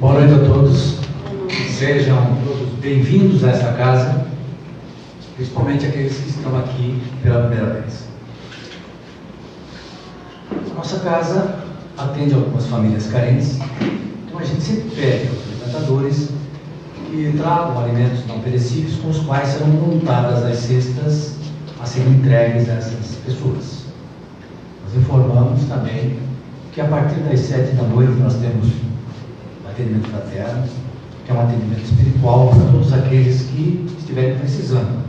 Boa 0.00 0.12
noite 0.12 0.32
a 0.32 0.38
todos. 0.46 0.94
Sejam 1.76 2.36
todos 2.46 2.68
bem-vindos 2.80 3.42
a 3.42 3.50
esta 3.50 3.72
casa, 3.72 4.26
principalmente 5.34 5.86
aqueles 5.86 6.16
que 6.18 6.28
estão 6.28 6.56
aqui 6.56 7.02
pela 7.20 7.48
primeira 7.48 7.80
vez. 7.80 8.04
Nossa 10.72 11.00
casa 11.00 11.64
atende 11.96 12.32
algumas 12.32 12.66
famílias 12.66 13.08
carentes, 13.08 13.58
então 14.24 14.38
a 14.38 14.44
gente 14.44 14.62
sempre 14.62 14.88
pede 14.90 15.30
aos 15.30 15.40
frequentadores 15.40 16.28
que 17.10 17.34
tragam 17.36 17.80
alimentos 17.80 18.24
não 18.28 18.38
perecíveis 18.38 18.94
com 19.00 19.08
os 19.08 19.18
quais 19.18 19.48
serão 19.48 19.66
montadas 19.66 20.44
as 20.44 20.58
cestas 20.58 21.34
a 21.80 21.84
serem 21.84 22.12
entregues 22.12 22.68
a 22.68 22.74
essas 22.74 23.16
pessoas. 23.26 23.86
Nós 24.84 24.96
informamos 24.96 25.64
também 25.64 26.20
que 26.72 26.80
a 26.80 26.84
partir 26.84 27.18
das 27.22 27.40
sete 27.40 27.74
da 27.74 27.82
noite 27.82 28.12
nós 28.12 28.34
temos 28.34 28.68
atendimento 29.78 30.08
fraterno, 30.08 30.64
que 31.24 31.30
é 31.30 31.34
um 31.34 31.40
atendimento 31.40 31.84
espiritual 31.84 32.48
para 32.48 32.72
todos 32.72 32.92
aqueles 32.92 33.42
que 33.42 33.86
estiverem 33.98 34.38
precisando. 34.38 35.04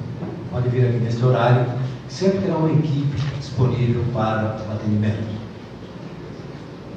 Pode 0.52 0.70
vir 0.70 0.88
aqui 0.88 0.98
neste 0.98 1.23
horário, 1.23 1.66
sempre 2.08 2.40
terá 2.40 2.58
uma 2.58 2.72
equipe 2.72 3.16
disponível 3.38 4.04
para 4.14 4.58
o 4.70 4.73
atendimento. 4.73 5.40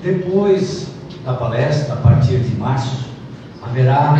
Depois 0.02 0.88
da 1.24 1.34
palestra, 1.34 1.94
a 1.94 1.96
partir 1.96 2.38
de 2.40 2.54
março, 2.56 3.06
haverá 3.62 4.16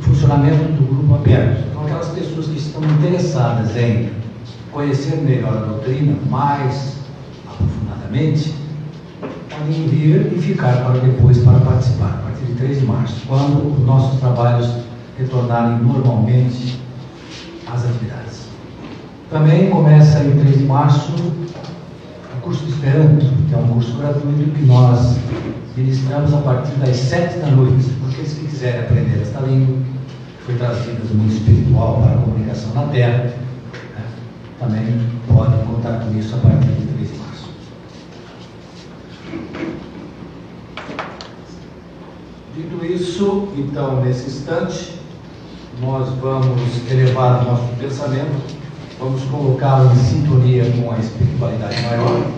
funcionamento 0.00 0.64
do 0.72 0.86
grupo 0.86 1.14
aberto. 1.14 1.64
Então, 1.70 1.84
aquelas 1.84 2.08
pessoas 2.08 2.46
que 2.46 2.58
estão 2.58 2.82
interessadas 2.82 3.76
em 3.76 4.10
conhecer 4.72 5.16
melhor 5.16 5.56
a 5.56 5.60
doutrina 5.60 6.16
mais 6.30 6.96
aprofundadamente, 7.46 8.54
podem 9.50 9.88
vir 9.88 10.32
e 10.34 10.40
ficar 10.40 10.84
para 10.84 11.00
depois 11.00 11.38
para 11.38 11.58
participar, 11.60 12.22
de 12.46 12.54
3 12.54 12.80
de 12.80 12.86
março, 12.86 13.22
quando 13.26 13.76
os 13.76 13.86
nossos 13.86 14.20
trabalhos 14.20 14.70
retornarem 15.18 15.78
normalmente 15.78 16.80
às 17.66 17.84
atividades. 17.84 18.46
Também 19.30 19.70
começa 19.70 20.20
em 20.20 20.38
3 20.38 20.58
de 20.58 20.64
março 20.64 21.12
o 21.12 22.40
curso 22.42 22.64
de 22.64 22.72
Esperanto, 22.72 23.26
que 23.48 23.54
é 23.54 23.58
um 23.58 23.68
curso 23.68 23.96
gratuito 23.98 24.50
que 24.50 24.64
nós 24.64 25.18
ministramos 25.76 26.32
a 26.32 26.38
partir 26.38 26.72
das 26.76 26.96
7 26.96 27.38
da 27.40 27.48
noite. 27.48 27.90
Aqueles 28.08 28.32
que 28.34 28.46
quiserem 28.46 28.80
aprender 28.80 29.20
esta 29.20 29.40
língua, 29.40 29.76
foi 30.46 30.54
trazida 30.54 31.00
do 31.00 31.14
mundo 31.14 31.32
espiritual 31.32 32.00
para 32.00 32.12
a 32.12 32.18
comunicação 32.18 32.72
na 32.72 32.84
Terra, 32.92 33.24
né, 33.24 33.34
também 34.60 35.00
podem 35.26 35.58
contar 35.66 35.98
com 36.00 36.16
isso 36.16 36.36
a 36.36 36.38
partir 36.38 36.68
de 36.68 36.86
3 36.86 37.12
de 37.12 37.18
março. 37.18 37.50
Dito 42.56 42.82
isso, 42.86 43.48
então, 43.54 44.02
nesse 44.02 44.28
instante, 44.28 44.98
nós 45.78 46.08
vamos 46.22 46.90
elevar 46.90 47.42
o 47.42 47.50
nosso 47.50 47.66
pensamento, 47.78 48.56
vamos 48.98 49.22
colocá-lo 49.24 49.92
em 49.92 49.96
sintonia 49.96 50.64
com 50.72 50.90
a 50.90 50.98
espiritualidade 50.98 51.82
maior. 51.82 52.30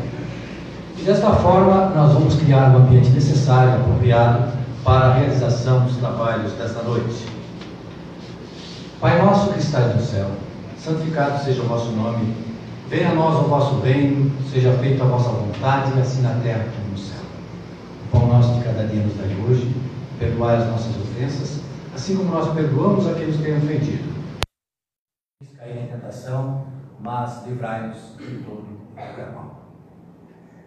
E 0.99 1.03
desta 1.03 1.31
forma, 1.35 1.93
nós 1.95 2.15
vamos 2.15 2.35
criar 2.35 2.75
o 2.75 2.79
ambiente 2.79 3.11
necessário, 3.11 3.75
apropriado 3.75 4.55
para 4.83 5.07
a 5.07 5.15
realização 5.15 5.85
dos 5.85 5.97
trabalhos 5.99 6.51
desta 6.55 6.83
noite. 6.83 7.25
Pai 9.01 9.23
nosso 9.23 9.53
que 9.53 9.61
estás 9.61 9.95
no 9.95 10.03
céu, 10.03 10.33
santificado 10.83 11.45
seja 11.45 11.63
o 11.63 11.67
vosso 11.67 11.93
nome, 11.93 12.35
venha 12.91 13.11
a 13.11 13.15
nós 13.15 13.37
o 13.37 13.49
vosso 13.49 13.79
reino, 13.83 14.33
seja 14.53 14.73
feita 14.81 15.05
a 15.05 15.07
vossa 15.07 15.29
vontade, 15.29 15.93
assim 16.01 16.23
na 16.23 16.35
terra 16.43 16.67
como 16.75 16.91
no 16.91 16.99
céu. 16.99 17.23
O 18.07 18.19
pão 18.19 18.27
nosso 18.27 18.55
de 18.55 18.65
cada 18.65 18.83
dia 18.83 19.01
nos 19.01 19.17
dai 19.17 19.37
hoje 19.49 19.88
perdoai 20.19 20.57
as 20.57 20.67
nossas 20.67 20.97
ofensas, 20.97 21.63
assim 21.95 22.17
como 22.17 22.31
nós 22.31 22.53
perdoamos 22.53 23.07
a 23.07 23.15
quem 23.15 23.29
nos 23.29 23.37
tem 23.37 23.57
ofendido. 23.57 24.19
Cair 25.57 25.85
em 25.85 25.87
tentação, 25.87 26.67
mas 27.01 27.47
livrai-nos 27.47 28.17
de 28.17 28.39
todo 28.39 28.67
o 28.97 29.35
mal. 29.35 29.63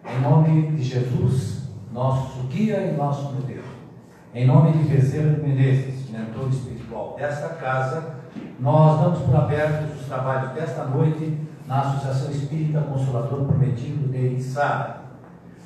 Em 0.04 0.20
nome 0.20 0.72
de 0.72 0.82
Jesus, 0.82 1.68
nosso 1.92 2.44
guia 2.44 2.80
e 2.80 2.96
nosso 2.96 3.32
modelo, 3.34 3.62
em 4.34 4.46
nome 4.46 4.72
de 4.72 4.84
Bezerra 4.84 5.34
de 5.34 5.42
Menezes, 5.42 6.08
mentor 6.10 6.48
espiritual 6.48 7.14
desta 7.18 7.50
casa, 7.50 8.16
nós 8.58 9.00
damos 9.00 9.18
por 9.20 9.36
abertos 9.36 10.00
os 10.00 10.06
trabalhos 10.06 10.52
desta 10.52 10.84
noite 10.84 11.38
na 11.66 11.80
Associação 11.80 12.30
Espírita 12.30 12.80
Consolador 12.80 13.44
Prometido 13.44 14.10
de 14.10 14.36
Içara. 14.36 15.02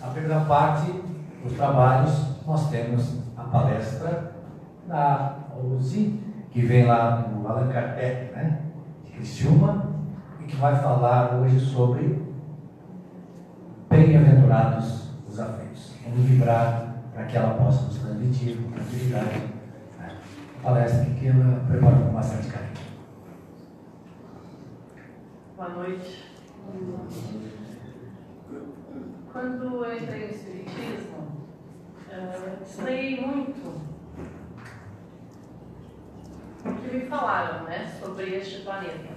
A 0.03 0.09
primeira 0.09 0.41
parte 0.41 0.93
dos 1.43 1.53
trabalhos 1.53 2.12
nós 2.44 2.69
temos 2.69 3.25
palestra 3.51 4.33
da 4.87 5.39
Uzi, 5.62 6.21
que 6.51 6.62
vem 6.62 6.87
lá 6.87 7.17
do 7.17 7.47
Allan 7.47 7.73
Kardec, 7.73 8.33
né, 8.33 8.62
de 9.05 9.12
Criciúma, 9.12 9.91
e 10.41 10.45
que 10.45 10.57
vai 10.57 10.77
falar 10.77 11.34
hoje 11.34 11.59
sobre 11.59 12.23
bem-aventurados 13.89 15.11
os 15.29 15.41
aflitos. 15.41 15.95
Vamos 16.05 16.25
vibrar 16.27 17.03
para 17.12 17.25
que 17.25 17.37
ela 17.37 17.55
possa 17.55 17.87
nos 17.87 17.99
transmitir 17.99 18.57
com 18.59 18.71
tranquilidade 18.73 19.39
né, 19.99 20.19
a 20.59 20.63
palestra 20.63 21.05
que 21.05 21.28
ela 21.28 21.65
preparou 21.67 22.07
com 22.07 22.13
bastante 22.13 22.49
carinho. 22.49 22.77
Boa 25.57 25.69
noite. 25.71 26.27
Quando 29.33 29.84
eu 29.84 29.97
entrei 29.97 30.27
no 30.27 30.34
Espiritismo, 30.34 31.16
estranhei 32.62 33.21
muito 33.21 33.81
o 36.65 36.75
que 36.75 36.97
me 36.97 37.06
falaram 37.06 37.65
né, 37.65 37.97
sobre 38.00 38.34
este 38.34 38.62
planeta. 38.62 39.15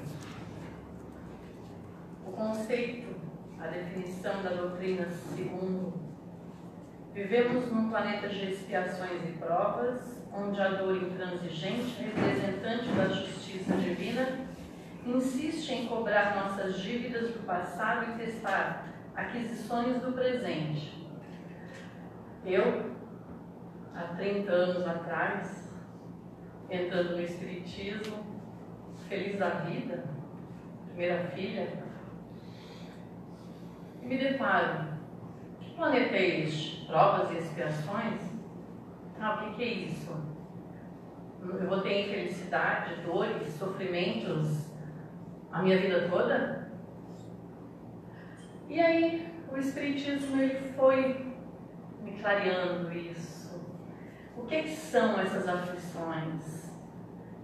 O 2.26 2.32
conceito, 2.32 3.16
a 3.60 3.68
definição 3.68 4.42
da 4.44 4.50
doutrina 4.52 5.08
segundo 5.36 5.94
vivemos 7.14 7.72
num 7.72 7.90
planeta 7.90 8.30
de 8.30 8.52
expiações 8.52 9.24
e 9.28 9.32
provas, 9.34 10.22
onde 10.32 10.62
a 10.62 10.70
dor 10.70 10.96
intransigente, 10.96 12.02
representante 12.02 12.88
da 12.90 13.10
justiça 13.10 13.76
divina, 13.76 14.40
insiste 15.06 15.72
em 15.72 15.88
cobrar 15.88 16.36
nossas 16.36 16.80
dívidas 16.80 17.32
do 17.32 17.46
passado 17.46 18.12
e 18.12 18.26
testar 18.26 18.86
aquisições 19.16 20.02
do 20.02 20.14
presente. 20.14 20.99
Eu, 22.46 22.96
há 23.96 24.16
30 24.16 24.52
anos 24.52 24.88
atrás, 24.88 25.74
entrando 26.70 27.18
no 27.18 27.22
Espiritismo, 27.22 28.24
feliz 29.08 29.38
da 29.38 29.50
vida, 29.50 30.06
primeira 30.88 31.28
filha, 31.30 31.68
e 34.02 34.06
me 34.06 34.18
deparo, 34.18 34.88
que 35.60 35.74
planeta 35.74 36.16
é 36.16 36.42
este? 36.42 36.86
Provas 36.86 37.32
e 37.32 37.38
expiações? 37.38 38.22
Ah, 39.20 39.36
o 39.36 39.56
que, 39.56 39.64
é 39.64 39.68
isso? 39.68 40.16
Eu 41.42 41.68
vou 41.68 41.82
ter 41.82 42.08
infelicidade, 42.08 43.02
dores, 43.02 43.48
sofrimentos 43.54 44.70
a 45.52 45.62
minha 45.62 45.78
vida 45.78 46.08
toda? 46.10 46.70
E 48.70 48.80
aí 48.80 49.34
o 49.52 49.58
Espiritismo 49.58 50.42
ele 50.42 50.72
foi 50.74 51.29
me 52.10 52.20
clareando 52.20 52.92
isso. 52.92 53.62
O 54.36 54.46
que, 54.46 54.68
são 54.68 55.20
essas 55.20 55.48
aflições? 55.48 56.72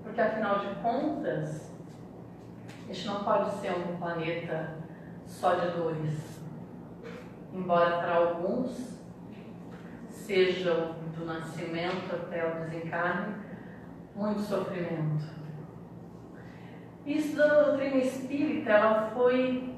Porque 0.04 0.22
afinal 0.22 0.60
de 0.60 0.76
contas, 0.76 1.72
este 2.90 3.08
não 3.08 3.24
pode 3.24 3.52
ser 3.60 3.72
um 3.72 3.98
planeta 3.98 4.78
só 5.26 5.56
de 5.56 5.72
dores. 5.72 6.40
Embora 7.54 7.98
para 7.98 8.16
alguns 8.16 8.96
seja 10.10 10.96
do 11.16 11.26
nascimento 11.26 12.14
até 12.14 12.46
o 12.46 12.66
desencarne, 12.66 13.36
muito 14.16 14.42
sofrimento. 14.42 15.26
Isso 17.06 17.36
da 17.36 17.64
doutrina 17.64 17.98
espírita, 17.98 18.72
ela 18.72 19.12
foi 19.12 19.76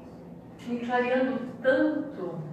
me 0.66 0.80
clareando 0.80 1.52
tanto 1.60 2.47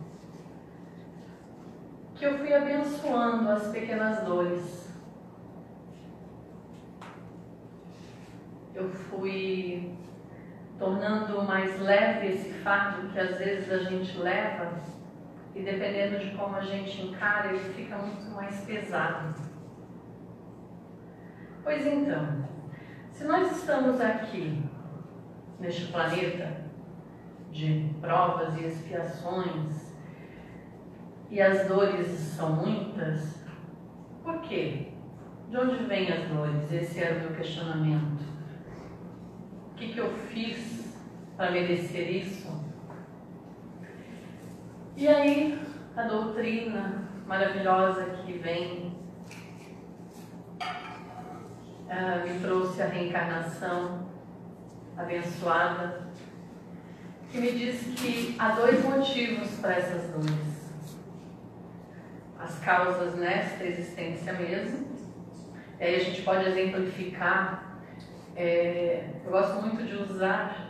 que 2.15 2.25
eu 2.25 2.37
fui 2.37 2.53
abençoando 2.53 3.49
as 3.49 3.67
pequenas 3.67 4.23
dores. 4.23 4.89
Eu 8.73 8.89
fui 8.89 9.93
tornando 10.79 11.43
mais 11.43 11.79
leve 11.79 12.27
esse 12.27 12.53
fardo 12.55 13.09
que 13.09 13.19
às 13.19 13.37
vezes 13.37 13.71
a 13.71 13.79
gente 13.79 14.17
leva 14.17 14.79
e 15.53 15.61
dependendo 15.61 16.19
de 16.19 16.35
como 16.35 16.55
a 16.55 16.61
gente 16.61 17.01
encara, 17.01 17.49
ele 17.49 17.73
fica 17.73 17.97
muito 17.97 18.29
mais 18.31 18.59
pesado. 18.65 19.33
Pois 21.63 21.85
então, 21.87 22.45
se 23.11 23.23
nós 23.23 23.57
estamos 23.57 23.99
aqui 24.01 24.61
neste 25.59 25.91
planeta 25.91 26.65
de 27.51 27.89
provas 28.01 28.57
e 28.57 28.65
expiações 28.65 29.84
e 31.29 31.41
as 31.41 31.67
dores 31.67 32.07
são 32.07 32.55
muitas, 32.55 33.43
por 34.23 34.41
quê? 34.41 34.95
de 35.49 35.57
onde 35.57 35.83
vêm 35.85 36.11
as 36.11 36.27
dores? 36.27 36.71
Esse 36.71 37.01
era 37.01 37.15
o 37.15 37.19
meu 37.21 37.35
questionamento. 37.35 38.23
O 39.71 39.75
que, 39.75 39.93
que 39.93 39.99
eu 39.99 40.09
fiz 40.29 40.93
para 41.37 41.51
merecer 41.51 42.09
isso? 42.09 42.47
E 44.97 45.07
aí, 45.07 45.59
a 45.95 46.03
doutrina 46.03 47.09
maravilhosa 47.27 48.05
que 48.25 48.33
vem 48.33 48.97
uh, 51.89 52.27
me 52.27 52.39
trouxe 52.39 52.81
a 52.81 52.87
reencarnação 52.87 54.07
abençoada, 54.97 56.07
que 57.29 57.37
me 57.39 57.51
diz 57.51 57.81
que 57.95 58.35
há 58.39 58.51
dois 58.51 58.83
motivos 58.83 59.59
para 59.59 59.75
essas 59.75 60.09
dores. 60.11 60.54
As 62.45 62.59
causas 62.59 63.15
nesta 63.15 63.63
existência 63.63 64.31
mesmo, 64.33 64.87
e 65.79 65.83
aí 65.83 65.95
a 65.95 65.99
gente 65.99 66.21
pode 66.21 66.47
exemplificar. 66.47 67.79
É, 68.35 69.09
eu 69.25 69.31
gosto 69.31 69.59
muito 69.63 69.83
de 69.83 69.95
usar, 69.95 70.69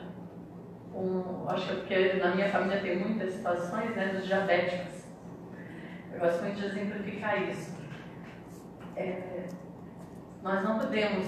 um, 0.94 1.44
acho 1.50 1.66
que 1.66 1.94
é 1.94 2.08
porque 2.08 2.14
na 2.14 2.34
minha 2.34 2.48
família 2.48 2.80
tem 2.80 2.98
muitas 2.98 3.34
situações 3.34 3.94
né, 3.94 4.14
dos 4.14 4.26
diabéticos. 4.26 5.04
Eu 6.14 6.20
gosto 6.22 6.44
muito 6.44 6.62
de 6.62 6.66
exemplificar 6.66 7.42
isso. 7.42 7.76
É, 8.96 9.44
nós 10.42 10.64
não 10.64 10.80
podemos, 10.80 11.28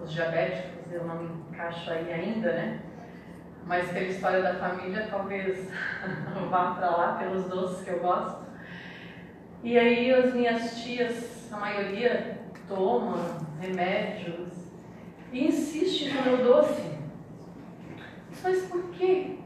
os 0.00 0.12
diabéticos, 0.12 0.92
eu 0.92 1.04
não 1.04 1.16
me 1.16 1.42
encaixo 1.50 1.90
aí 1.90 2.12
ainda, 2.12 2.52
né? 2.52 2.82
Mas 3.66 3.90
pela 3.90 4.04
história 4.04 4.42
da 4.42 4.54
família, 4.54 5.08
talvez 5.10 5.68
vá 6.48 6.74
para 6.74 6.88
lá 6.88 7.16
pelos 7.18 7.46
doces 7.46 7.82
que 7.82 7.90
eu 7.90 7.98
gosto. 7.98 8.47
E 9.62 9.76
aí 9.76 10.12
as 10.12 10.32
minhas 10.32 10.76
tias, 10.82 11.52
a 11.52 11.56
maioria, 11.56 12.38
toma 12.68 13.38
remédios 13.60 14.48
e 15.32 15.46
insiste 15.46 16.12
no 16.12 16.22
meu 16.22 16.44
doce. 16.44 16.98
Mas 18.42 18.66
por 18.66 18.90
quê? 18.90 19.38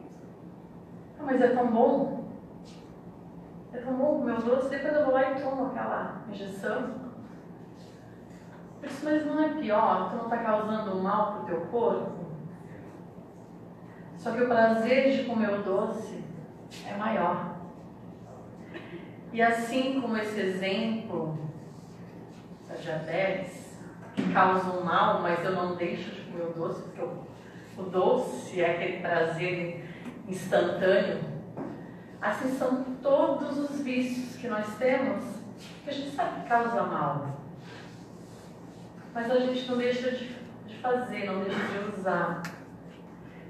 Ah, 1.18 1.22
mas 1.24 1.40
é 1.40 1.48
tão 1.48 1.68
bom. 1.68 2.30
É 3.72 3.78
tão 3.78 3.94
bom 3.94 4.18
o 4.18 4.24
meu 4.24 4.36
doce, 4.36 4.68
depois 4.68 4.94
eu 4.94 5.04
vou 5.04 5.14
lá 5.14 5.30
e 5.30 5.40
tomo 5.40 5.66
aquela 5.66 6.22
injeção. 6.30 7.02
Disse, 8.82 9.04
mas 9.04 9.24
não 9.24 9.42
é 9.42 9.48
pior, 9.54 10.10
tu 10.10 10.16
não 10.16 10.24
está 10.24 10.38
causando 10.38 10.96
mal 10.96 11.32
para 11.32 11.42
o 11.42 11.46
teu 11.46 11.60
corpo? 11.66 12.26
Só 14.18 14.32
que 14.32 14.42
o 14.42 14.48
prazer 14.48 15.12
de 15.12 15.24
comer 15.24 15.50
o 15.50 15.62
doce 15.62 16.22
é 16.86 16.96
maior. 16.96 17.51
E 19.32 19.40
assim 19.40 20.00
como 20.00 20.16
esse 20.16 20.38
exemplo 20.38 21.38
da 22.68 22.74
diabetes, 22.76 23.78
que 24.14 24.32
causa 24.32 24.70
um 24.70 24.84
mal, 24.84 25.20
mas 25.22 25.42
eu 25.44 25.52
não 25.52 25.74
deixo 25.74 26.10
de 26.10 26.20
comer 26.22 26.44
o 26.44 26.52
doce, 26.52 26.82
porque 26.82 27.02
o, 27.02 27.82
doce 27.84 28.60
é 28.60 28.70
aquele 28.72 29.00
prazer 29.00 29.84
instantâneo. 30.28 31.20
Assim 32.20 32.56
são 32.56 32.84
todos 33.02 33.58
os 33.58 33.80
vícios 33.80 34.36
que 34.36 34.48
nós 34.48 34.76
temos, 34.76 35.24
que 35.82 35.90
a 35.90 35.92
gente 35.92 36.10
sabe 36.10 36.42
que 36.42 36.48
causa 36.48 36.82
mal 36.82 37.42
mas 39.14 39.30
a 39.30 39.38
gente 39.40 39.70
não 39.70 39.76
deixa 39.76 40.10
de, 40.10 40.34
de 40.66 40.76
fazer, 40.78 41.26
não 41.26 41.42
deixa 41.44 41.58
de 41.58 42.00
usar. 42.00 42.42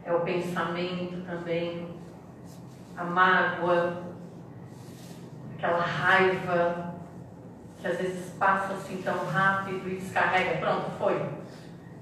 É 0.05 0.13
o 0.13 0.21
pensamento 0.21 1.25
também, 1.25 1.89
a 2.97 3.05
mágoa, 3.05 4.03
aquela 5.63 5.85
raiva 5.85 6.95
que 7.79 7.87
às 7.87 7.97
vezes 7.97 8.31
passa 8.35 8.75
assim 8.75 9.01
tão 9.03 9.25
rápido 9.27 9.89
e 9.89 9.95
descarrega, 9.97 10.59
pronto, 10.59 10.91
foi. 10.99 11.25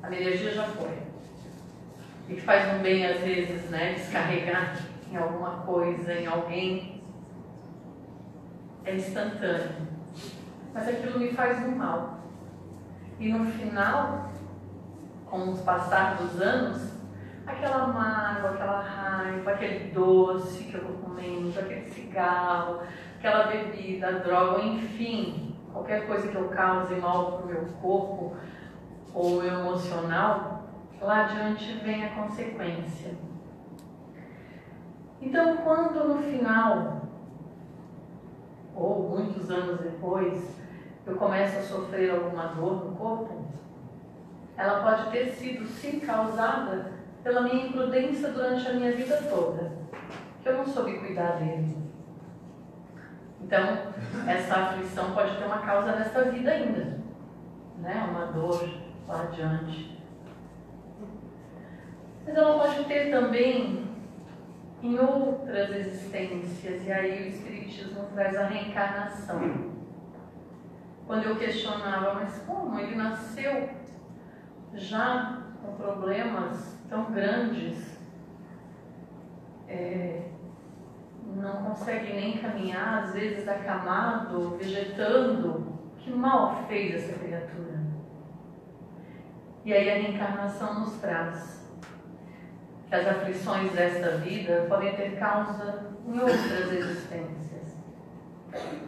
A 0.02 0.06
energia 0.10 0.54
já 0.54 0.64
foi. 0.64 0.98
E 2.28 2.34
que 2.34 2.40
faz 2.40 2.74
um 2.74 2.82
bem 2.82 3.06
às 3.06 3.20
vezes, 3.20 3.68
né? 3.70 3.94
Descarregar 3.94 4.78
em 5.10 5.16
alguma 5.16 5.58
coisa, 5.58 6.12
em 6.14 6.26
alguém. 6.26 7.02
É 8.84 8.96
instantâneo. 8.96 9.88
Mas 10.72 10.88
aquilo 10.88 11.18
me 11.18 11.32
faz 11.32 11.62
um 11.66 11.76
mal. 11.76 12.18
E 13.18 13.30
no 13.30 13.44
final, 13.52 14.30
com 15.26 15.50
o 15.50 15.58
passar 15.58 16.16
dos 16.16 16.40
anos, 16.40 16.92
aquela 17.46 17.88
mágoa, 17.88 18.50
aquela 18.52 18.80
raiva, 18.80 19.50
aquele 19.50 19.90
doce 19.90 20.64
que 20.64 20.74
eu 20.74 20.84
vou 20.84 20.96
comendo, 20.98 21.58
aquele 21.58 21.90
cigarro, 21.90 22.80
aquela 23.20 23.48
bebida, 23.48 24.12
droga, 24.20 24.62
enfim, 24.62 25.54
qualquer 25.70 26.06
coisa 26.06 26.26
que 26.28 26.34
eu 26.34 26.48
cause 26.48 26.94
mal 26.94 27.32
para 27.32 27.44
o 27.44 27.48
meu 27.48 27.66
corpo 27.82 28.34
ou 29.12 29.44
emocional, 29.44 30.64
lá 31.02 31.26
adiante 31.26 31.74
vem 31.84 32.02
a 32.02 32.14
consequência. 32.14 33.12
Então, 35.20 35.58
quando 35.58 36.08
no 36.08 36.22
final, 36.22 37.02
ou 38.74 39.10
muitos 39.10 39.50
anos 39.50 39.80
depois, 39.80 40.56
eu 41.06 41.14
começo 41.16 41.58
a 41.58 41.62
sofrer 41.62 42.10
alguma 42.12 42.46
dor 42.46 42.86
no 42.86 42.96
corpo, 42.96 43.44
ela 44.56 44.82
pode 44.82 45.10
ter 45.10 45.28
sido 45.28 45.66
sim 45.66 46.00
causada 46.00 46.92
pela 47.22 47.42
minha 47.42 47.66
imprudência 47.66 48.30
durante 48.30 48.66
a 48.66 48.72
minha 48.72 48.96
vida 48.96 49.18
toda, 49.28 49.72
que 50.42 50.48
eu 50.48 50.56
não 50.56 50.66
soube 50.66 50.98
cuidar 50.98 51.32
dele. 51.32 51.79
Então, 53.42 53.92
essa 54.28 54.54
aflição 54.54 55.12
pode 55.12 55.36
ter 55.36 55.44
uma 55.44 55.58
causa 55.58 55.96
nesta 55.96 56.24
vida 56.24 56.50
ainda, 56.50 56.98
né? 57.78 58.08
Uma 58.10 58.26
dor 58.26 58.68
lá 59.08 59.22
adiante. 59.22 59.98
Mas 62.26 62.36
ela 62.36 62.58
pode 62.58 62.84
ter 62.84 63.10
também 63.10 63.88
em 64.82 64.98
outras 64.98 65.70
existências, 65.70 66.86
e 66.86 66.92
aí 66.92 67.24
o 67.24 67.28
Espiritismo 67.28 68.04
traz 68.14 68.36
a 68.36 68.46
reencarnação 68.46 69.70
quando 71.06 71.24
eu 71.24 71.36
questionava, 71.36 72.14
mas 72.14 72.38
como 72.46 72.78
ele 72.78 72.94
nasceu 72.94 73.68
já 74.74 75.42
com 75.60 75.74
problemas 75.74 76.78
tão 76.88 77.10
grandes, 77.10 77.98
é, 79.66 80.28
não 81.36 81.64
consegue 81.64 82.12
nem 82.12 82.38
caminhar, 82.38 83.04
às 83.04 83.12
vezes 83.12 83.46
acamado, 83.46 84.56
vegetando, 84.56 85.78
que 85.98 86.10
mal 86.10 86.64
fez 86.66 86.94
essa 86.94 87.18
criatura? 87.18 87.80
E 89.64 89.72
aí 89.72 89.90
a 89.90 89.94
reencarnação 89.94 90.80
nos 90.80 90.94
traz 90.94 91.60
que 92.88 92.94
as 92.94 93.06
aflições 93.06 93.72
desta 93.72 94.16
vida 94.16 94.66
podem 94.68 94.96
ter 94.96 95.16
causa 95.18 95.92
em 96.04 96.18
outras 96.18 96.72
existências, 96.72 97.76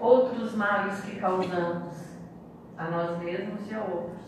outros 0.01 0.57
males 0.57 1.01
que 1.03 1.21
causamos 1.21 1.95
a 2.77 2.91
nós 2.91 3.19
mesmos 3.19 3.71
e 3.71 3.75
a 3.75 3.81
outros. 3.81 4.23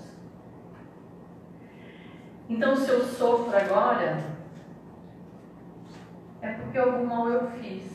Então, 2.48 2.76
se 2.76 2.88
eu 2.90 3.02
sofro 3.02 3.56
agora, 3.56 4.22
é 6.40 6.52
porque 6.52 6.78
algum 6.78 7.06
mal 7.06 7.28
eu 7.30 7.50
fiz. 7.52 7.93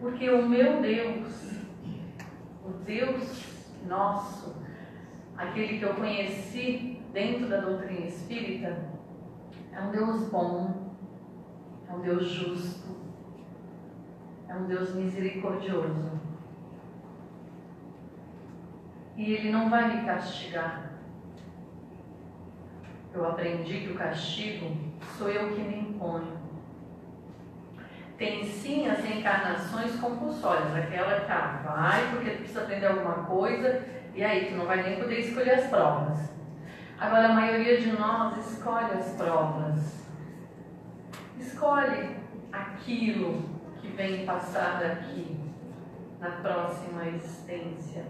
Porque 0.00 0.30
o 0.30 0.48
meu 0.48 0.80
Deus, 0.80 1.52
o 2.64 2.70
Deus 2.84 3.66
nosso, 3.86 4.56
aquele 5.36 5.78
que 5.78 5.84
eu 5.84 5.94
conheci 5.94 7.02
dentro 7.12 7.48
da 7.48 7.60
doutrina 7.60 8.06
espírita, 8.06 8.90
é 9.72 9.80
um 9.80 9.90
Deus 9.90 10.28
bom, 10.28 10.94
é 11.88 11.92
um 11.92 12.00
Deus 12.00 12.28
justo, 12.28 12.96
é 14.48 14.54
um 14.54 14.66
Deus 14.66 14.94
misericordioso 14.94 16.18
e 19.18 19.32
Ele 19.32 19.50
não 19.50 19.68
vai 19.68 19.96
me 19.96 20.06
castigar. 20.06 20.92
Eu 23.12 23.26
aprendi 23.26 23.80
que 23.80 23.92
o 23.92 23.96
castigo 23.96 24.76
sou 25.16 25.28
eu 25.28 25.52
que 25.54 25.60
me 25.60 25.80
imponho. 25.80 26.37
Tem 28.18 28.44
sim 28.44 28.88
as 28.88 29.04
encarnações 29.04 29.94
compulsórias, 30.00 30.74
aquela 30.74 31.20
que 31.20 31.30
ah, 31.30 31.62
vai 31.64 32.10
porque 32.10 32.30
tu 32.30 32.38
precisa 32.38 32.62
aprender 32.62 32.86
alguma 32.86 33.24
coisa 33.24 33.84
e 34.12 34.24
aí 34.24 34.46
tu 34.46 34.56
não 34.56 34.66
vai 34.66 34.82
nem 34.82 35.00
poder 35.00 35.20
escolher 35.20 35.52
as 35.52 35.66
provas. 35.68 36.18
Agora 36.98 37.28
a 37.28 37.32
maioria 37.32 37.80
de 37.80 37.92
nós 37.92 38.36
escolhe 38.52 38.92
as 38.92 39.12
provas. 39.12 40.04
Escolhe 41.38 42.16
aquilo 42.52 43.48
que 43.80 43.86
vem 43.86 44.26
passar 44.26 44.80
daqui 44.80 45.38
na 46.18 46.30
próxima 46.30 47.06
existência. 47.06 48.04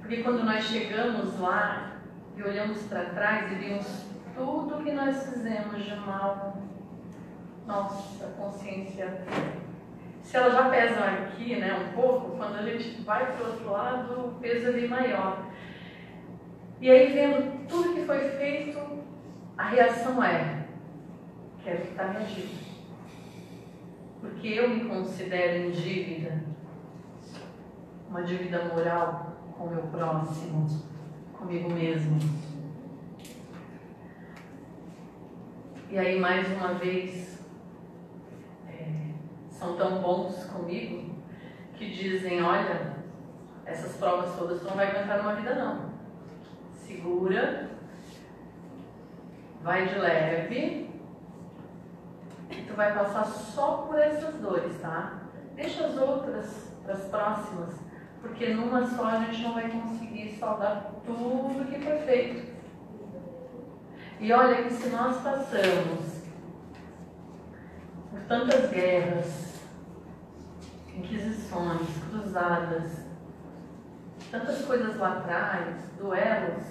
Porque 0.00 0.22
quando 0.22 0.44
nós 0.44 0.64
chegamos 0.64 1.40
lá 1.40 1.92
e 2.36 2.42
olhamos 2.42 2.82
para 2.82 3.06
trás 3.06 3.50
e 3.52 3.54
vimos 3.54 4.04
tudo 4.34 4.84
que 4.84 4.92
nós 4.92 5.30
fizemos 5.30 5.82
de 5.82 5.96
mal, 5.96 6.58
nossa 7.66 8.26
consciência 8.36 9.24
se 10.24 10.38
elas 10.38 10.54
já 10.54 10.70
pesam 10.70 11.04
aqui, 11.04 11.56
né, 11.56 11.74
um 11.74 11.94
pouco, 11.94 12.36
quando 12.36 12.56
a 12.56 12.62
gente 12.62 13.02
vai 13.02 13.30
para 13.32 13.44
o 13.44 13.50
outro 13.50 13.70
lado, 13.70 14.20
o 14.26 14.34
peso 14.40 14.68
é 14.68 14.72
bem 14.72 14.88
maior. 14.88 15.46
E 16.80 16.90
aí, 16.90 17.12
vendo 17.12 17.68
tudo 17.68 17.94
que 17.94 18.04
foi 18.06 18.30
feito, 18.30 19.04
a 19.56 19.68
reação 19.68 20.22
é: 20.24 20.64
quero 21.62 21.82
quitar 21.82 22.14
minha 22.14 22.26
dívida. 22.26 22.64
Porque 24.20 24.48
eu 24.48 24.68
me 24.70 24.86
considero 24.86 25.66
em 25.66 25.70
dívida, 25.70 26.42
uma 28.08 28.22
dívida 28.22 28.64
moral 28.64 29.36
com 29.56 29.64
o 29.64 29.70
meu 29.70 29.82
próximo, 29.82 30.66
comigo 31.38 31.70
mesmo. 31.70 32.18
E 35.90 35.98
aí, 35.98 36.18
mais 36.18 36.48
uma 36.56 36.74
vez, 36.74 37.33
são 39.64 39.76
tão 39.76 40.02
bons 40.02 40.44
comigo 40.44 41.14
que 41.76 41.90
dizem: 41.90 42.42
olha, 42.42 42.94
essas 43.64 43.96
provas 43.96 44.36
todas 44.36 44.60
tu 44.60 44.66
não 44.66 44.76
vai 44.76 44.90
aguentar 44.90 45.18
numa 45.18 45.34
vida, 45.34 45.54
não. 45.54 45.94
Segura, 46.74 47.70
vai 49.62 49.88
de 49.88 49.98
leve, 49.98 50.90
tu 52.68 52.74
vai 52.74 52.92
passar 52.92 53.24
só 53.24 53.86
por 53.88 53.98
essas 53.98 54.34
dores, 54.34 54.78
tá? 54.80 55.20
Deixa 55.56 55.86
as 55.86 55.96
outras 55.96 56.72
para 56.84 56.94
as 56.94 57.04
próximas, 57.04 57.74
porque 58.20 58.52
numa 58.52 58.86
só 58.86 59.06
a 59.06 59.24
gente 59.24 59.42
não 59.42 59.54
vai 59.54 59.70
conseguir 59.70 60.36
saudar 60.38 60.92
tudo 61.06 61.70
que 61.70 61.80
foi 61.80 61.98
feito. 62.00 62.54
E 64.20 64.32
olha 64.32 64.62
que 64.64 64.72
se 64.72 64.88
nós 64.90 65.22
passamos 65.22 66.22
por 68.10 68.20
tantas 68.28 68.70
guerras, 68.70 69.53
inquisições, 70.96 71.88
cruzadas, 72.10 73.06
tantas 74.30 74.64
coisas 74.64 74.96
lá 74.96 75.18
atrás, 75.18 75.76
duelos, 75.98 76.64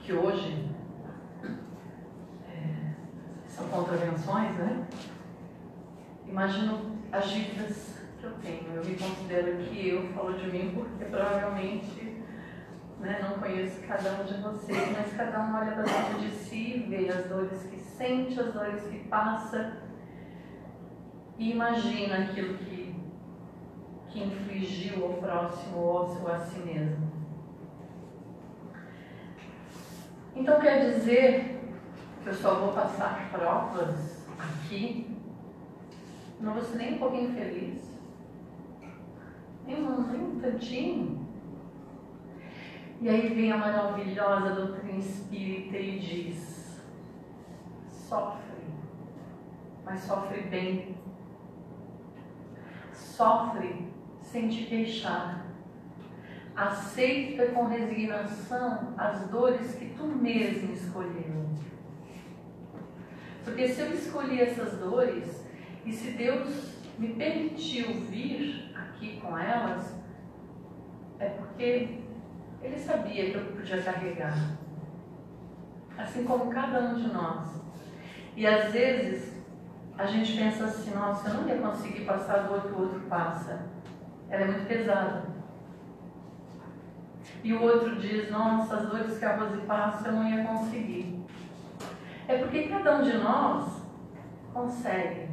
que 0.00 0.12
hoje 0.12 0.70
é, 2.48 2.92
são 3.46 3.68
contravenções, 3.68 4.54
né? 4.56 4.86
Imagino 6.26 6.98
as 7.10 7.28
dívidas 7.28 7.98
que 8.18 8.24
eu 8.24 8.32
tenho. 8.42 8.74
Eu 8.74 8.84
me 8.84 8.96
considero 8.96 9.56
que 9.58 9.88
eu 9.88 10.12
falo 10.12 10.34
de 10.34 10.50
mim 10.50 10.72
porque 10.74 11.04
provavelmente 11.04 12.14
né? 13.04 13.20
Não 13.22 13.38
conheço 13.38 13.80
cada 13.86 14.12
um 14.12 14.24
de 14.24 14.34
vocês, 14.40 14.92
mas 14.92 15.12
cada 15.14 15.40
um 15.40 15.54
olha 15.54 15.72
para 15.72 15.82
dentro 15.82 16.20
de 16.20 16.30
si, 16.30 16.86
vê 16.88 17.08
as 17.10 17.26
dores 17.26 17.62
que 17.64 17.78
sente, 17.78 18.40
as 18.40 18.52
dores 18.54 18.82
que 18.84 18.98
passa 19.08 19.83
e 21.38 21.50
imagina 21.50 22.18
aquilo 22.18 22.56
que, 22.58 22.94
que 24.08 24.22
infligiu 24.22 25.04
ao 25.04 25.14
próximo 25.14 25.78
ou 25.78 26.28
a 26.28 26.38
si 26.38 26.60
mesmo. 26.60 27.12
Então 30.36 30.60
quer 30.60 30.92
dizer 30.92 31.60
que 32.22 32.28
eu 32.28 32.34
só 32.34 32.54
vou 32.54 32.72
passar 32.72 33.30
provas 33.30 34.26
aqui, 34.38 35.16
não 36.40 36.54
vou 36.54 36.62
ser 36.62 36.76
nem 36.76 36.94
um 36.94 36.98
pouquinho 36.98 37.32
feliz, 37.34 37.82
nem 39.66 39.82
um, 39.82 40.06
nem 40.06 40.20
um 40.20 40.40
tantinho. 40.40 41.24
E 43.00 43.08
aí 43.08 43.34
vem 43.34 43.52
a 43.52 43.56
maravilhosa 43.56 44.54
doutrina 44.54 44.98
espírita 44.98 45.76
e 45.76 45.98
diz: 45.98 46.80
sofre, 47.90 48.64
mas 49.84 50.00
sofre 50.00 50.42
bem. 50.42 51.03
Sofre 53.16 53.86
sem 54.20 54.48
te 54.48 54.64
queixar. 54.64 55.46
Aceita 56.56 57.46
com 57.52 57.66
resignação 57.66 58.92
as 58.98 59.28
dores 59.28 59.76
que 59.76 59.90
tu 59.90 60.04
mesmo 60.04 60.72
escolheu. 60.72 61.48
Porque 63.44 63.68
se 63.68 63.82
eu 63.82 63.92
escolhi 63.92 64.40
essas 64.40 64.78
dores, 64.80 65.46
e 65.84 65.92
se 65.92 66.10
Deus 66.12 66.74
me 66.98 67.14
permitiu 67.14 67.92
vir 68.10 68.74
aqui 68.74 69.20
com 69.20 69.38
elas, 69.38 69.94
é 71.20 71.28
porque 71.28 72.00
ele 72.62 72.78
sabia 72.78 73.30
que 73.30 73.36
eu 73.36 73.44
podia 73.44 73.80
carregar. 73.80 74.56
Assim 75.96 76.24
como 76.24 76.50
cada 76.50 76.80
um 76.80 76.94
de 76.96 77.12
nós. 77.12 77.62
E 78.34 78.44
às 78.44 78.72
vezes 78.72 79.33
a 79.96 80.06
gente 80.06 80.36
pensa 80.36 80.64
assim, 80.64 80.94
nossa, 80.94 81.28
eu 81.28 81.34
não 81.34 81.48
ia 81.48 81.58
conseguir 81.58 82.04
passar 82.04 82.44
do 82.44 82.54
outro, 82.54 82.74
o 82.74 82.80
outro 82.82 83.00
passa. 83.08 83.66
Ela 84.28 84.42
é 84.42 84.46
muito 84.46 84.66
pesada. 84.66 85.34
E 87.42 87.52
o 87.52 87.62
outro 87.62 87.96
diz, 87.96 88.30
nossa, 88.30 88.76
as 88.76 88.88
dores 88.88 89.18
que 89.18 89.24
a 89.24 89.36
Rose 89.36 89.58
passa 89.62 90.08
eu 90.08 90.12
não 90.12 90.28
ia 90.28 90.44
conseguir. 90.44 91.24
É 92.26 92.38
porque 92.38 92.68
cada 92.68 92.96
um 92.96 93.02
de 93.02 93.18
nós 93.18 93.82
consegue. 94.52 95.28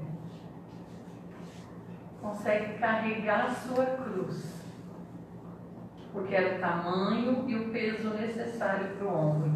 Consegue 2.22 2.78
carregar 2.78 3.46
a 3.46 3.50
sua 3.50 3.86
cruz 3.86 4.62
porque 6.14 6.36
era 6.36 6.58
o 6.58 6.60
tamanho 6.60 7.46
e 7.48 7.56
o 7.56 7.70
peso 7.70 8.10
necessário 8.10 8.96
para 8.98 9.08
o 9.08 9.18
ombro. 9.18 9.52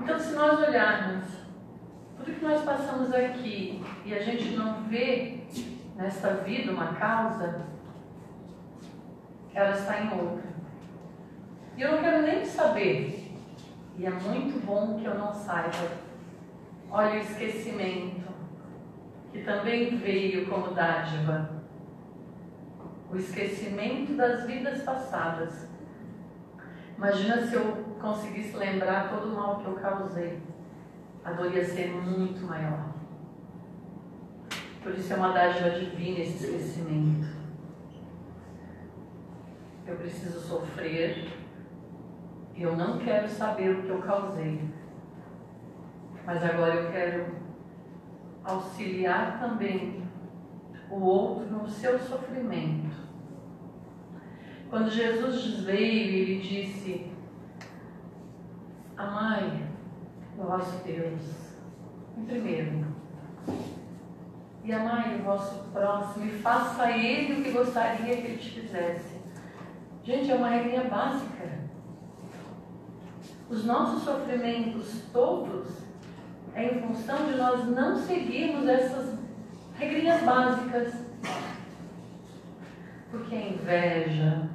Então, 0.00 0.18
se 0.18 0.34
nós 0.34 0.58
olharmos 0.58 1.45
tudo 2.16 2.38
que 2.38 2.44
nós 2.44 2.62
passamos 2.64 3.12
aqui 3.12 3.82
e 4.04 4.14
a 4.14 4.22
gente 4.22 4.56
não 4.56 4.82
vê 4.84 5.40
nesta 5.96 6.34
vida 6.34 6.72
uma 6.72 6.94
causa, 6.94 7.66
ela 9.54 9.72
está 9.72 10.00
em 10.00 10.12
outra. 10.12 10.46
E 11.76 11.82
eu 11.82 11.92
não 11.92 11.98
quero 11.98 12.22
nem 12.22 12.44
saber, 12.44 13.32
e 13.98 14.06
é 14.06 14.10
muito 14.10 14.64
bom 14.64 14.98
que 14.98 15.04
eu 15.04 15.14
não 15.14 15.32
saiba. 15.32 16.06
Olha 16.90 17.14
o 17.14 17.18
esquecimento, 17.18 18.26
que 19.32 19.42
também 19.42 19.96
veio 19.96 20.46
como 20.46 20.74
dádiva 20.74 21.56
o 23.10 23.16
esquecimento 23.16 24.14
das 24.14 24.44
vidas 24.46 24.82
passadas. 24.82 25.68
Imagina 26.96 27.46
se 27.46 27.54
eu 27.54 27.84
conseguisse 28.00 28.56
lembrar 28.56 29.10
todo 29.10 29.28
o 29.28 29.34
mal 29.34 29.60
que 29.60 29.66
eu 29.66 29.74
causei. 29.74 30.40
A 31.26 31.32
dor 31.32 31.52
ia 31.52 31.64
ser 31.64 31.90
muito 31.90 32.46
maior. 32.46 32.94
Por 34.80 34.94
isso 34.94 35.12
é 35.12 35.16
uma 35.16 35.32
dádiva 35.32 35.70
divina 35.70 36.20
esse 36.20 36.44
esquecimento. 36.44 37.26
Eu 39.84 39.96
preciso 39.96 40.38
sofrer. 40.38 41.32
Eu 42.56 42.76
não 42.76 42.98
quero 42.98 43.28
saber 43.28 43.70
o 43.70 43.82
que 43.82 43.88
eu 43.88 44.02
causei. 44.02 44.70
Mas 46.24 46.44
agora 46.44 46.74
eu 46.74 46.92
quero 46.92 47.34
auxiliar 48.44 49.40
também 49.40 50.08
o 50.88 51.00
outro 51.00 51.50
no 51.50 51.68
seu 51.68 51.98
sofrimento. 51.98 52.94
Quando 54.70 54.88
Jesus 54.88 55.64
veio, 55.64 56.14
ele 56.14 56.38
disse: 56.40 57.10
Amai 58.96 59.65
vosso 60.44 60.84
Deus, 60.84 61.20
em 62.16 62.24
primeiro, 62.24 62.86
e 64.64 64.72
amai 64.72 65.16
o 65.16 65.22
vosso 65.22 65.64
próximo, 65.72 66.26
e 66.26 66.38
faça 66.38 66.82
a 66.82 66.98
ele 66.98 67.40
o 67.40 67.44
que 67.44 67.50
gostaria 67.52 68.16
que 68.16 68.26
ele 68.26 68.38
te 68.38 68.60
fizesse. 68.60 69.16
Gente, 70.02 70.30
é 70.30 70.34
uma 70.34 70.48
regra 70.48 70.84
básica. 70.84 71.66
Os 73.48 73.64
nossos 73.64 74.02
sofrimentos 74.02 75.02
todos 75.12 75.68
é 76.54 76.64
em 76.64 76.80
função 76.80 77.26
de 77.26 77.36
nós 77.36 77.64
não 77.68 77.96
seguirmos 77.96 78.66
essas 78.66 79.18
regrinhas 79.78 80.22
básicas. 80.22 80.94
Porque 83.10 83.34
a 83.36 83.48
inveja, 83.48 84.48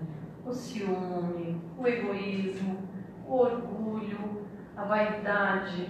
o 0.45 0.53
ciúme, 0.53 1.61
o 1.77 1.87
egoísmo, 1.87 2.79
o 3.27 3.33
orgulho, 3.33 4.40
a 4.81 4.85
vaidade, 4.85 5.87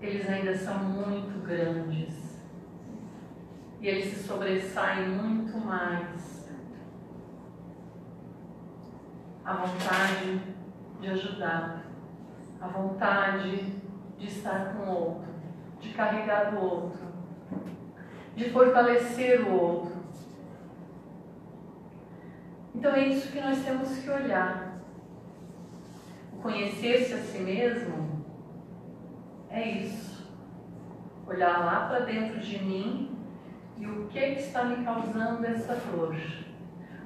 eles 0.00 0.28
ainda 0.28 0.56
são 0.56 0.78
muito 0.78 1.44
grandes. 1.44 2.38
E 3.80 3.88
eles 3.88 4.14
se 4.14 4.22
sobressaem 4.22 5.08
muito 5.08 5.58
mais. 5.58 6.48
A 9.44 9.54
vontade 9.54 10.40
de 11.00 11.08
ajudar, 11.08 11.86
a 12.60 12.68
vontade 12.68 13.64
de 14.18 14.26
estar 14.26 14.74
com 14.74 14.82
o 14.82 14.94
outro, 14.94 15.34
de 15.80 15.88
carregar 15.94 16.54
o 16.54 16.60
outro, 16.60 17.00
de 18.36 18.50
fortalecer 18.50 19.40
o 19.40 19.52
outro. 19.52 19.96
Então 22.74 22.92
é 22.92 23.08
isso 23.08 23.32
que 23.32 23.40
nós 23.40 23.64
temos 23.64 23.98
que 23.98 24.10
olhar. 24.10 24.67
Conhecer-se 26.42 27.14
a 27.14 27.18
si 27.18 27.38
mesmo 27.38 28.24
é 29.50 29.68
isso. 29.68 30.28
Olhar 31.26 31.64
lá 31.64 31.86
para 31.88 32.00
dentro 32.00 32.38
de 32.38 32.58
mim 32.62 33.18
e 33.76 33.86
o 33.86 34.06
que, 34.08 34.20
que 34.20 34.40
está 34.40 34.64
me 34.64 34.84
causando 34.84 35.44
essa 35.46 35.74
dor. 35.74 36.16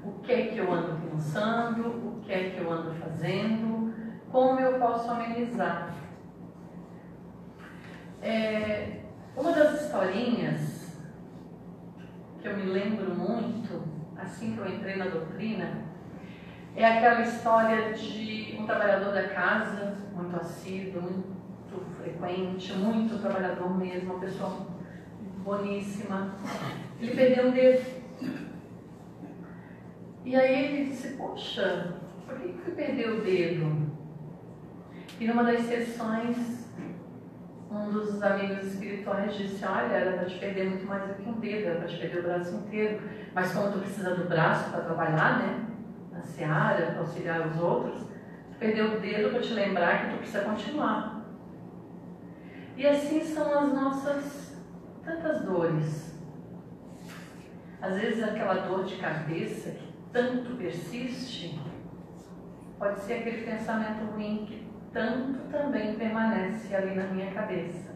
O 0.04 0.20
que 0.20 0.32
é 0.32 0.46
que 0.46 0.58
eu 0.58 0.72
ando 0.72 1.00
pensando, 1.08 1.88
o 1.88 2.20
que 2.22 2.32
é 2.32 2.50
que 2.50 2.58
eu 2.58 2.70
ando 2.70 2.92
fazendo, 2.94 3.94
como 4.30 4.58
eu 4.60 4.78
posso 4.78 5.10
amenizar. 5.10 5.94
É, 8.20 9.00
uma 9.36 9.52
das 9.52 9.82
historinhas 9.82 10.96
que 12.40 12.48
eu 12.48 12.56
me 12.56 12.64
lembro 12.64 13.14
muito, 13.14 13.82
assim 14.16 14.54
que 14.54 14.58
eu 14.58 14.68
entrei 14.68 14.96
na 14.96 15.06
doutrina, 15.06 15.91
é 16.74 16.98
aquela 16.98 17.20
história 17.20 17.92
de 17.92 18.56
um 18.58 18.66
trabalhador 18.66 19.12
da 19.12 19.28
casa, 19.28 19.96
muito 20.14 20.36
assíduo, 20.36 21.02
muito 21.02 21.96
frequente, 22.00 22.72
muito 22.72 23.20
trabalhador 23.20 23.76
mesmo, 23.76 24.14
uma 24.14 24.20
pessoa 24.20 24.66
boníssima. 25.44 26.34
Ele 27.00 27.14
perdeu 27.14 27.48
um 27.48 27.50
dedo. 27.50 28.02
E 30.24 30.36
aí 30.36 30.64
ele 30.64 30.90
disse, 30.90 31.16
poxa, 31.16 31.96
por 32.26 32.38
que 32.38 32.48
que 32.48 32.70
perdeu 32.70 33.18
o 33.18 33.20
dedo? 33.22 33.90
E 35.20 35.26
numa 35.26 35.44
das 35.44 35.62
sessões, 35.62 36.68
um 37.70 37.90
dos 37.90 38.22
amigos 38.22 38.66
espirituais 38.66 39.34
disse, 39.34 39.64
olha, 39.64 39.92
era 39.92 40.18
para 40.18 40.26
te 40.26 40.38
perder 40.38 40.70
muito 40.70 40.86
mais 40.86 41.08
do 41.08 41.14
que 41.14 41.28
um 41.28 41.40
dedo, 41.40 41.66
era 41.66 41.80
para 41.80 41.88
te 41.88 41.98
perder 41.98 42.20
o 42.20 42.22
braço 42.22 42.54
inteiro. 42.54 43.00
Mas 43.34 43.52
como 43.52 43.72
tu 43.72 43.78
precisa 43.80 44.14
do 44.14 44.28
braço 44.28 44.70
para 44.70 44.80
trabalhar, 44.82 45.38
né? 45.38 45.71
Seara, 46.24 46.98
auxiliar 46.98 47.46
os 47.46 47.58
outros, 47.60 48.00
tu 48.00 48.58
perdeu 48.58 48.96
o 48.96 49.00
dedo 49.00 49.30
para 49.30 49.40
te 49.40 49.52
lembrar 49.52 50.04
que 50.04 50.12
tu 50.12 50.18
precisa 50.18 50.42
continuar. 50.42 51.22
E 52.76 52.86
assim 52.86 53.20
são 53.22 53.58
as 53.58 53.72
nossas 53.72 54.56
tantas 55.04 55.42
dores. 55.42 56.18
Às 57.80 57.98
vezes 58.00 58.22
aquela 58.22 58.54
dor 58.66 58.84
de 58.84 58.96
cabeça 58.96 59.70
que 59.70 59.92
tanto 60.12 60.56
persiste, 60.56 61.60
pode 62.78 63.00
ser 63.00 63.14
aquele 63.14 63.46
pensamento 63.46 64.12
ruim 64.12 64.44
que 64.46 64.68
tanto 64.92 65.38
também 65.50 65.94
permanece 65.94 66.74
ali 66.74 66.94
na 66.94 67.04
minha 67.04 67.32
cabeça. 67.32 67.92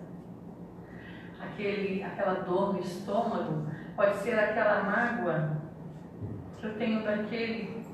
Aquele, 1.40 2.02
aquela 2.02 2.40
dor 2.40 2.74
no 2.74 2.80
estômago 2.80 3.66
pode 3.94 4.16
ser 4.18 4.38
aquela 4.38 4.84
mágoa 4.84 5.60
que 6.58 6.66
eu 6.66 6.78
tenho 6.78 7.04
daquele 7.04 7.84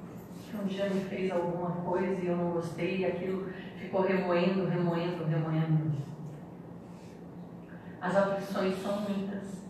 que 0.52 0.58
um 0.58 0.66
dia 0.66 0.90
me 0.90 1.00
fez 1.00 1.32
alguma 1.32 1.70
coisa 1.70 2.20
e 2.20 2.26
eu 2.26 2.36
não 2.36 2.50
gostei 2.50 2.98
e 2.98 3.06
aquilo 3.06 3.50
ficou 3.78 4.02
remoendo, 4.02 4.66
remoendo, 4.66 5.24
remoendo. 5.24 5.92
As 7.98 8.14
aflições 8.14 8.74
são 8.82 9.00
muitas, 9.00 9.64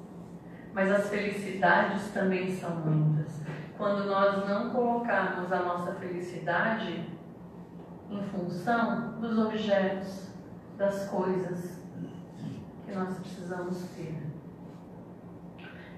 mas 0.74 0.90
as 0.90 1.08
felicidades 1.08 2.10
também 2.10 2.50
são 2.50 2.74
muitas. 2.76 3.42
Quando 3.78 4.06
nós 4.06 4.48
não 4.48 4.70
colocarmos 4.70 5.52
a 5.52 5.62
nossa 5.62 5.92
felicidade 5.94 7.08
em 8.10 8.22
função 8.24 9.20
dos 9.20 9.38
objetos, 9.38 10.32
das 10.76 11.08
coisas 11.08 11.80
que 12.84 12.92
nós 12.92 13.18
precisamos 13.18 13.84
ter. 13.94 14.20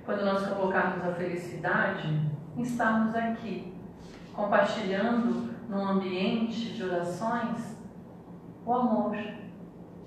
Quando 0.05 0.25
nós 0.25 0.47
colocarmos 0.47 1.07
a 1.07 1.15
felicidade 1.15 2.31
em 2.57 2.63
estarmos 2.63 3.15
aqui, 3.15 3.74
compartilhando 4.35 5.55
num 5.69 5.89
ambiente 5.89 6.75
de 6.75 6.83
orações 6.83 7.77
o 8.67 8.73
amor 8.73 9.17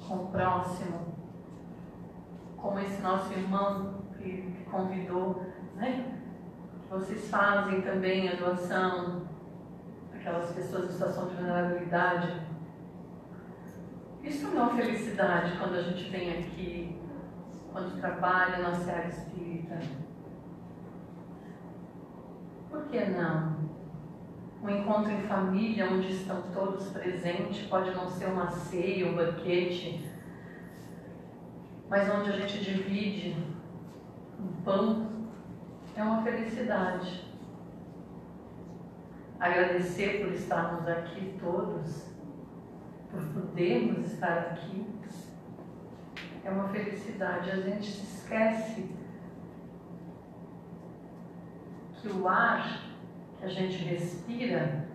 com 0.07 0.15
o 0.15 0.27
próximo, 0.27 1.15
como 2.57 2.79
esse 2.79 3.01
nosso 3.01 3.31
irmão 3.31 3.95
que 4.17 4.65
convidou, 4.69 5.45
né? 5.75 6.13
Vocês 6.89 7.29
fazem 7.29 7.81
também 7.81 8.29
a 8.29 8.35
doação 8.35 9.27
aquelas 10.13 10.51
pessoas 10.51 10.89
em 10.89 10.91
situação 10.91 11.27
de 11.27 11.35
vulnerabilidade. 11.35 12.41
Isso 14.23 14.47
é 14.47 14.49
uma 14.49 14.75
felicidade 14.75 15.57
quando 15.57 15.75
a 15.75 15.81
gente 15.81 16.09
vem 16.09 16.39
aqui, 16.39 16.99
quando 17.71 17.99
trabalha 17.99 18.57
na 18.57 18.69
nossa 18.69 18.91
área 18.91 19.07
espírita. 19.07 19.79
Por 22.69 22.85
que 22.87 23.05
não? 23.05 23.56
Um 24.67 24.81
encontro 24.81 25.09
em 25.13 25.21
família 25.21 25.89
onde 25.89 26.11
estão 26.11 26.41
todos 26.53 26.89
presentes, 26.89 27.65
pode 27.67 27.89
não 27.91 28.09
ser 28.09 28.25
uma 28.25 28.51
ceia, 28.51 29.07
um 29.07 29.15
banquete, 29.15 30.05
mas 31.89 32.09
onde 32.13 32.31
a 32.31 32.33
gente 32.33 32.59
divide 32.59 33.37
um 34.37 34.61
pão, 34.63 35.07
é 35.95 36.03
uma 36.03 36.21
felicidade 36.21 37.25
agradecer 39.39 40.19
por 40.19 40.33
estarmos 40.33 40.85
aqui 40.85 41.37
todos, 41.39 42.05
por 43.09 43.21
podermos 43.33 44.11
estar 44.11 44.37
aqui. 44.37 44.85
É 46.43 46.49
uma 46.49 46.67
felicidade. 46.69 47.51
A 47.51 47.61
gente 47.61 47.89
se 47.89 48.17
esquece 48.17 48.89
que 52.01 52.07
o 52.09 52.27
ar 52.27 52.96
que 53.39 53.45
a 53.45 53.49
gente 53.49 53.83
respira, 53.83 54.87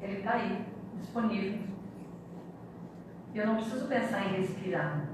ele 0.00 0.18
está 0.18 0.32
aí, 0.34 0.64
disponível. 1.00 1.58
E 3.34 3.38
eu 3.38 3.46
não 3.46 3.56
preciso 3.56 3.86
pensar 3.86 4.26
em 4.26 4.40
respirar. 4.40 5.08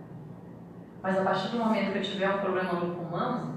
Mas 1.02 1.18
a 1.18 1.24
partir 1.24 1.48
do 1.48 1.58
momento 1.58 1.92
que 1.92 1.98
eu 1.98 2.02
tiver 2.02 2.30
um 2.30 2.40
problema 2.40 2.72
no 2.74 2.94
pulmão, 2.94 3.54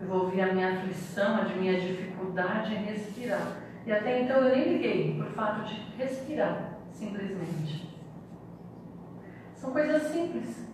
eu 0.00 0.06
vou 0.06 0.24
ouvir 0.24 0.42
a 0.42 0.52
minha 0.52 0.78
aflição, 0.78 1.40
a 1.40 1.44
minha 1.44 1.80
dificuldade 1.80 2.74
em 2.74 2.84
respirar. 2.84 3.62
E 3.84 3.92
até 3.92 4.22
então 4.22 4.36
eu 4.38 4.54
nem 4.54 4.74
liguei 4.74 5.16
por 5.16 5.26
fato 5.32 5.64
de 5.64 5.80
respirar, 5.96 6.78
simplesmente. 6.92 7.94
São 9.54 9.72
coisas 9.72 10.02
simples 10.04 10.66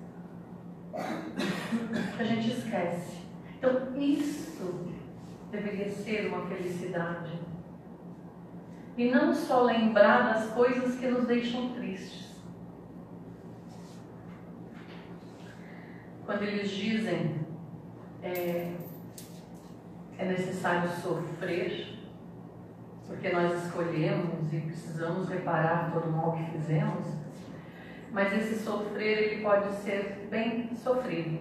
que 2.17 2.23
a 2.23 2.25
gente 2.25 2.51
esquece. 2.51 3.23
Então, 3.59 3.97
isso 3.97 4.92
deveria 5.53 5.91
ser 5.91 6.29
uma 6.29 6.47
felicidade. 6.47 7.39
E 8.97 9.11
não 9.11 9.35
só 9.35 9.63
lembrar 9.63 10.33
das 10.33 10.51
coisas 10.53 10.99
que 10.99 11.07
nos 11.07 11.27
deixam 11.27 11.75
tristes. 11.75 12.33
Quando 16.25 16.43
eles 16.43 16.71
dizem, 16.71 17.37
é, 18.23 18.73
é 20.19 20.25
necessário 20.25 20.89
sofrer, 20.89 21.99
porque 23.07 23.31
nós 23.31 23.65
escolhemos 23.65 24.53
e 24.53 24.61
precisamos 24.61 25.29
reparar 25.29 25.93
todo 25.93 26.09
o 26.09 26.13
mal 26.13 26.33
que 26.33 26.53
fizemos, 26.53 27.07
mas 28.11 28.33
esse 28.33 28.63
sofrer 28.63 29.19
ele 29.19 29.43
pode 29.43 29.71
ser 29.77 30.29
bem 30.31 30.75
sofrido. 30.77 31.41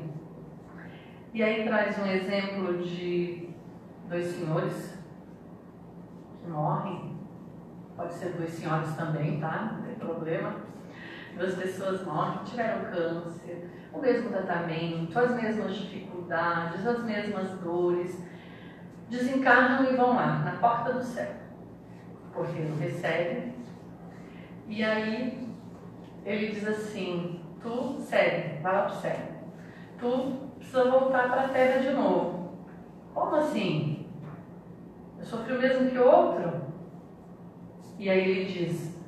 E 1.34 1.42
aí 1.42 1.64
traz 1.64 1.98
um 2.00 2.08
exemplo 2.08 2.84
de 2.84 3.51
dois 4.12 4.28
senhores 4.28 5.00
que 6.44 6.50
morrem, 6.50 7.18
pode 7.96 8.14
ser 8.14 8.34
dois 8.34 8.52
senhores 8.52 8.94
também, 8.96 9.40
tá? 9.40 9.78
Não 9.78 9.84
tem 9.84 9.96
problema. 9.96 10.56
Duas 11.38 11.56
pessoas 11.56 12.06
morrem, 12.06 12.44
tiveram 12.44 12.92
câncer, 12.92 13.70
o 13.94 14.00
mesmo 14.00 14.30
tratamento, 14.30 15.18
as 15.18 15.32
mesmas 15.32 15.76
dificuldades, 15.76 16.86
as 16.86 17.04
mesmas 17.06 17.52
dores, 17.60 18.22
desencarnam 19.10 19.90
e 19.90 19.96
vão 19.96 20.14
lá, 20.14 20.40
na 20.40 20.52
porta 20.58 20.92
do 20.92 21.02
céu. 21.02 21.32
Porque 22.34 22.60
não 22.60 22.78
recebe. 22.78 23.54
E 24.68 24.84
aí 24.84 25.56
ele 26.26 26.48
diz 26.48 26.68
assim, 26.68 27.42
tu 27.62 27.96
segue, 28.02 28.62
vai 28.62 28.74
lá 28.74 28.82
para 28.84 28.94
o 28.94 29.02
céu. 29.02 29.18
Tu 29.98 30.50
precisa 30.58 30.92
voltar 30.92 31.30
para 31.30 31.46
a 31.46 31.50
terra 31.50 31.80
de 31.80 31.92
novo. 31.92 32.58
Como 33.14 33.36
assim? 33.36 34.01
Eu 35.22 35.26
sofri 35.26 35.54
o 35.54 35.62
mesmo 35.62 35.90
que 35.90 35.98
o 35.98 36.06
outro? 36.06 36.62
E 37.98 38.10
aí 38.10 38.30
ele 38.30 38.46
diz, 38.46 39.00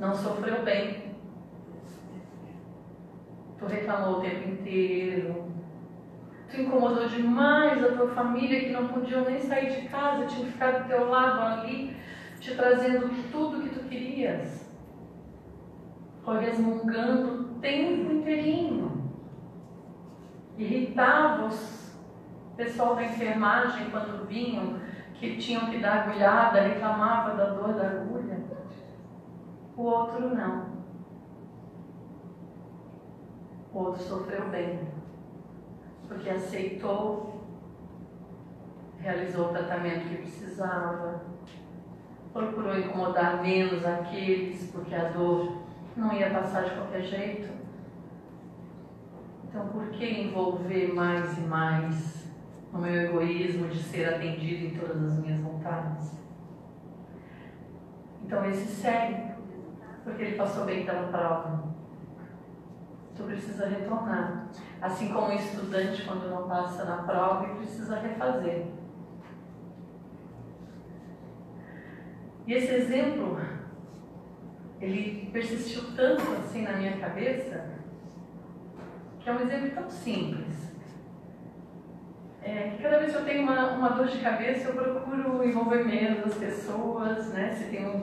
não 0.00 0.14
sofreu 0.14 0.62
bem. 0.64 1.14
Tu 3.58 3.66
reclamou 3.66 4.18
o 4.18 4.20
tempo 4.22 4.48
inteiro, 4.48 5.50
Tu 6.50 6.62
incomodou 6.62 7.06
demais 7.06 7.84
a 7.84 7.92
tua 7.92 8.08
família 8.08 8.60
que 8.60 8.70
não 8.70 8.88
podiam 8.88 9.24
nem 9.24 9.38
sair 9.38 9.70
de 9.70 9.88
casa, 9.88 10.26
tinham 10.26 10.46
que 10.46 10.52
ficar 10.52 10.80
do 10.80 10.88
teu 10.88 11.08
lado 11.08 11.40
ali, 11.40 11.96
te 12.40 12.56
trazendo 12.56 13.08
tudo 13.30 13.62
que 13.62 13.78
tu 13.78 13.84
querias. 13.88 14.68
Foi 16.24 16.40
resmungando 16.40 17.42
o 17.42 17.60
tempo 17.60 18.12
inteirinho. 18.12 19.12
Irritava 20.58 21.46
os 21.46 21.80
pessoal 22.56 22.94
da 22.94 23.04
enfermagem 23.04 23.88
quando 23.90 24.26
vinham, 24.26 24.80
que 25.20 25.36
tinham 25.36 25.66
que 25.66 25.78
dar 25.78 26.08
agulhada, 26.08 26.62
reclamava 26.62 27.36
da 27.36 27.50
dor 27.50 27.74
da 27.74 27.86
agulha. 27.88 28.40
O 29.76 29.82
outro 29.82 30.34
não. 30.34 30.70
O 33.72 33.78
outro 33.78 34.02
sofreu 34.02 34.48
bem 34.48 34.80
porque 36.08 36.30
aceitou, 36.30 37.44
realizou 38.98 39.46
o 39.46 39.52
tratamento 39.52 40.08
que 40.08 40.16
precisava, 40.16 41.22
procurou 42.32 42.76
incomodar 42.76 43.42
menos 43.42 43.84
aqueles, 43.84 44.70
porque 44.72 44.94
a 44.94 45.10
dor 45.10 45.62
não 45.96 46.12
ia 46.12 46.30
passar 46.30 46.64
de 46.64 46.70
qualquer 46.70 47.02
jeito. 47.02 47.52
Então, 49.44 49.68
por 49.68 49.90
que 49.90 50.04
envolver 50.04 50.94
mais 50.94 51.38
e 51.38 51.42
mais 51.42 52.19
no 52.72 52.78
meu 52.78 52.94
egoísmo 52.94 53.68
de 53.68 53.82
ser 53.82 54.14
atendido 54.14 54.66
em 54.66 54.78
todas 54.78 55.02
as 55.02 55.18
minhas 55.18 55.40
vontades? 55.40 56.12
Então, 58.24 58.44
esse 58.44 58.66
segue, 58.66 59.32
porque 60.04 60.22
ele 60.22 60.36
passou 60.36 60.64
bem 60.64 60.84
pela 60.84 61.08
prova. 61.08 61.64
Tu 63.16 63.24
precisa 63.24 63.66
retornar. 63.66 64.48
Assim 64.80 65.12
como 65.12 65.28
o 65.28 65.32
estudante, 65.32 66.04
quando 66.04 66.30
não 66.30 66.48
passa 66.48 66.84
na 66.84 67.02
prova, 67.02 67.44
ele 67.44 67.58
precisa 67.58 67.98
refazer. 67.98 68.66
E 72.46 72.54
esse 72.54 72.74
exemplo, 72.74 73.38
ele 74.80 75.30
persistiu 75.32 75.94
tanto 75.94 76.22
assim 76.38 76.62
na 76.62 76.72
minha 76.72 76.96
cabeça, 76.98 77.68
que 79.20 79.28
é 79.28 79.32
um 79.32 79.40
exemplo 79.40 79.70
tão 79.70 79.90
simples. 79.90 80.69
É, 82.42 82.70
que 82.70 82.82
cada 82.82 82.98
vez 82.98 83.12
que 83.12 83.18
eu 83.18 83.24
tenho 83.24 83.42
uma, 83.42 83.72
uma 83.72 83.90
dor 83.90 84.06
de 84.06 84.18
cabeça, 84.18 84.68
eu 84.68 84.74
procuro 84.74 85.44
envolver 85.44 85.84
menos 85.84 86.24
as 86.24 86.34
pessoas, 86.34 87.28
né? 87.34 87.52
Se 87.52 87.64
tem 87.64 87.86
um, 87.86 88.02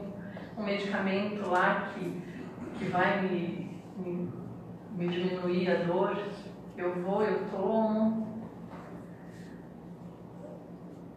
um 0.58 0.64
medicamento 0.64 1.50
lá 1.50 1.92
que, 1.94 2.22
que 2.78 2.86
vai 2.86 3.22
me, 3.22 3.82
me, 3.98 4.32
me 4.96 5.08
diminuir 5.08 5.72
a 5.72 5.84
dor, 5.84 6.18
eu 6.78 7.02
vou, 7.02 7.24
eu 7.24 7.46
tomo. 7.50 8.28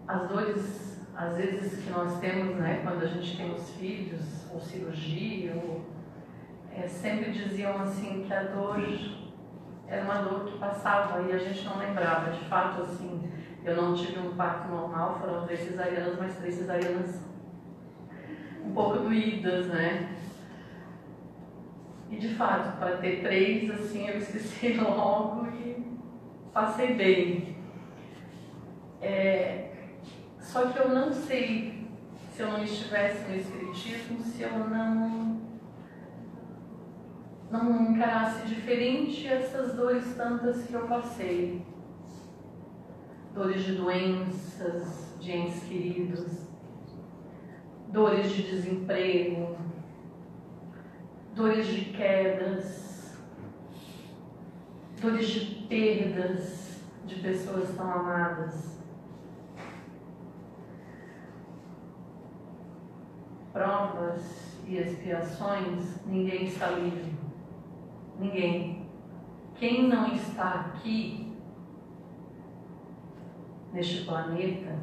As 0.09 0.28
dores 0.28 0.90
às 1.20 1.37
vezes 1.37 1.85
que 1.85 1.90
nós 1.90 2.18
temos, 2.18 2.56
né, 2.56 2.80
quando 2.83 3.02
a 3.02 3.06
gente 3.06 3.37
tem 3.37 3.52
os 3.52 3.74
filhos, 3.74 4.50
ou 4.50 4.59
cirurgia, 4.59 5.54
ou, 5.54 5.85
é, 6.74 6.88
sempre 6.88 7.30
diziam 7.30 7.78
assim 7.83 8.24
que 8.26 8.33
a 8.33 8.44
dor 8.44 8.80
era 9.90 10.05
uma 10.05 10.22
dor 10.22 10.44
que 10.44 10.57
passava 10.59 11.20
e 11.22 11.33
a 11.33 11.38
gente 11.38 11.64
não 11.64 11.76
lembrava. 11.76 12.31
De 12.31 12.44
fato, 12.44 12.83
assim, 12.83 13.29
eu 13.64 13.76
não 13.76 13.92
tive 13.92 14.20
um 14.20 14.37
parto 14.37 14.68
normal, 14.68 15.18
foram 15.18 15.44
três 15.44 15.61
cesarianas, 15.61 16.16
mas 16.16 16.37
três 16.37 16.55
cesarianas 16.55 17.20
um 18.64 18.72
pouco 18.72 18.98
doídas, 18.98 19.66
né? 19.66 20.16
E 22.09 22.16
de 22.16 22.35
fato, 22.35 22.79
para 22.79 22.98
ter 22.98 23.20
três, 23.20 23.70
assim, 23.70 24.09
eu 24.09 24.18
esqueci 24.18 24.74
logo 24.81 25.46
e 25.48 25.85
passei 26.53 26.94
bem. 26.94 27.57
É, 29.03 29.70
só 30.40 30.66
que 30.66 30.79
eu 30.79 30.88
não 30.88 31.12
sei 31.12 31.88
se 32.33 32.42
eu 32.42 32.53
não 32.53 32.62
estivesse 32.62 33.29
no 33.29 33.37
Espiritismo, 33.37 34.20
se 34.20 34.42
eu 34.42 34.59
não, 34.59 35.30
não 37.50 37.90
encarasse 37.90 38.46
diferente 38.46 39.26
essas 39.26 39.74
dores 39.74 40.14
tantas 40.16 40.64
que 40.64 40.74
eu 40.74 40.86
passei. 40.86 41.64
Dores 43.34 43.64
de 43.64 43.72
doenças, 43.74 45.16
de 45.20 45.32
entes 45.32 45.62
queridos, 45.64 46.48
dores 47.88 48.30
de 48.30 48.42
desemprego, 48.42 49.56
dores 51.34 51.66
de 51.66 51.84
quedas, 51.86 53.16
dores 55.00 55.28
de 55.28 55.66
perdas 55.66 56.80
de 57.04 57.16
pessoas 57.16 57.74
tão 57.76 57.90
amadas. 57.90 58.70
provas 63.52 64.56
e 64.66 64.76
expiações, 64.76 66.04
ninguém 66.06 66.46
está 66.46 66.70
livre. 66.70 67.30
Ninguém. 68.20 68.87
Quem 69.56 69.88
não 69.88 70.12
está 70.12 70.50
aqui, 70.50 71.33
neste 73.72 74.04
planeta, 74.04 74.78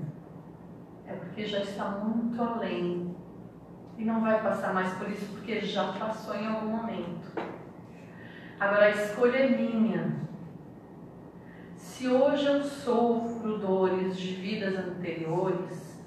é 1.05 1.13
porque 1.13 1.45
já 1.45 1.59
está 1.59 1.89
muito 1.89 2.41
além. 2.41 3.15
E 3.95 4.03
não 4.03 4.21
vai 4.21 4.41
passar 4.41 4.73
mais 4.73 4.91
por 4.95 5.07
isso, 5.09 5.31
porque 5.33 5.61
já 5.61 5.93
passou 5.93 6.35
em 6.35 6.47
algum 6.47 6.67
momento. 6.67 7.31
Agora 8.59 8.85
a 8.85 8.89
escolha 8.89 9.37
é 9.37 9.49
minha. 9.49 10.15
Se 11.75 12.07
hoje 12.07 12.45
eu 12.45 12.63
sofro 12.63 13.59
dores 13.59 14.17
de 14.17 14.33
vidas 14.33 14.75
anteriores, 14.75 16.03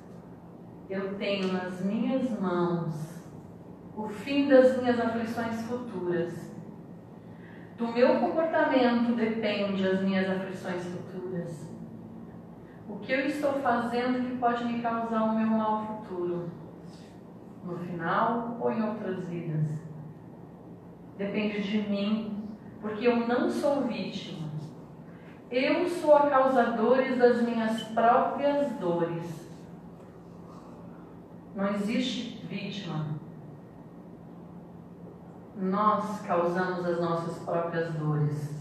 eu 0.88 1.16
tenho 1.16 1.52
nas 1.52 1.84
minhas 1.84 2.28
mãos 2.40 2.94
o 3.96 4.08
fim 4.08 4.48
das 4.48 4.80
minhas 4.80 4.98
aflições 4.98 5.62
futuras. 5.62 6.49
Do 7.80 7.88
meu 7.88 8.20
comportamento 8.20 9.16
depende 9.16 9.88
as 9.88 10.02
minhas 10.02 10.28
aflições 10.28 10.84
futuras. 10.84 11.66
O 12.86 12.98
que 12.98 13.10
eu 13.10 13.20
estou 13.20 13.54
fazendo 13.54 14.28
que 14.28 14.36
pode 14.36 14.66
me 14.66 14.82
causar 14.82 15.22
o 15.22 15.34
meu 15.34 15.46
mal 15.46 15.86
futuro? 15.86 16.50
No 17.64 17.78
final 17.78 18.58
ou 18.60 18.70
em 18.70 18.82
outras 18.82 19.26
vidas? 19.26 19.80
Depende 21.16 21.62
de 21.62 21.88
mim, 21.88 22.50
porque 22.82 23.08
eu 23.08 23.26
não 23.26 23.48
sou 23.48 23.80
vítima. 23.84 24.50
Eu 25.50 25.88
sou 25.88 26.14
a 26.14 26.28
causadora 26.28 27.16
das 27.16 27.40
minhas 27.40 27.82
próprias 27.84 28.72
dores. 28.72 29.50
Não 31.56 31.66
existe 31.68 32.44
vítima. 32.46 33.19
Nós 35.60 36.20
causamos 36.22 36.84
as 36.86 37.00
nossas 37.00 37.38
próprias 37.44 37.92
dores. 37.94 38.58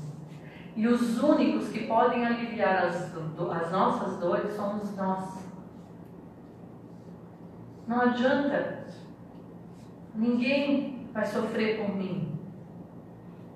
E 0.75 0.87
os 0.87 1.21
únicos 1.21 1.69
que 1.69 1.87
podem 1.87 2.25
aliviar 2.25 2.85
as, 2.85 3.13
as 3.15 3.71
nossas 3.71 4.17
dores 4.19 4.53
somos 4.53 4.95
nós. 4.95 5.45
Não 7.87 8.01
adianta. 8.01 8.85
Ninguém 10.13 11.09
vai 11.13 11.25
sofrer 11.25 11.77
por 11.77 11.95
mim. 11.95 12.37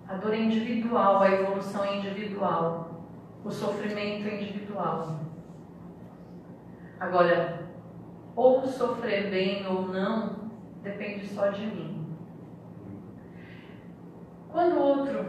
A 0.07 0.15
dor 0.15 0.33
é 0.33 0.39
individual, 0.39 1.21
a 1.21 1.31
evolução 1.31 1.83
é 1.83 1.97
individual, 1.97 3.03
o 3.43 3.51
sofrimento 3.51 4.27
é 4.27 4.41
individual. 4.41 5.19
Agora, 6.99 7.67
ou 8.35 8.65
sofrer 8.67 9.29
bem 9.29 9.65
ou 9.67 9.87
não, 9.87 10.51
depende 10.81 11.27
só 11.27 11.47
de 11.47 11.65
mim. 11.65 11.92
Quando 14.53 14.75
o 14.75 14.83
outro 14.83 15.25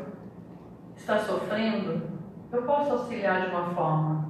está 0.94 1.18
sofrendo, 1.18 2.10
eu 2.52 2.62
posso 2.64 2.92
auxiliar 2.92 3.40
de 3.40 3.46
uma 3.46 3.70
forma. 3.70 4.28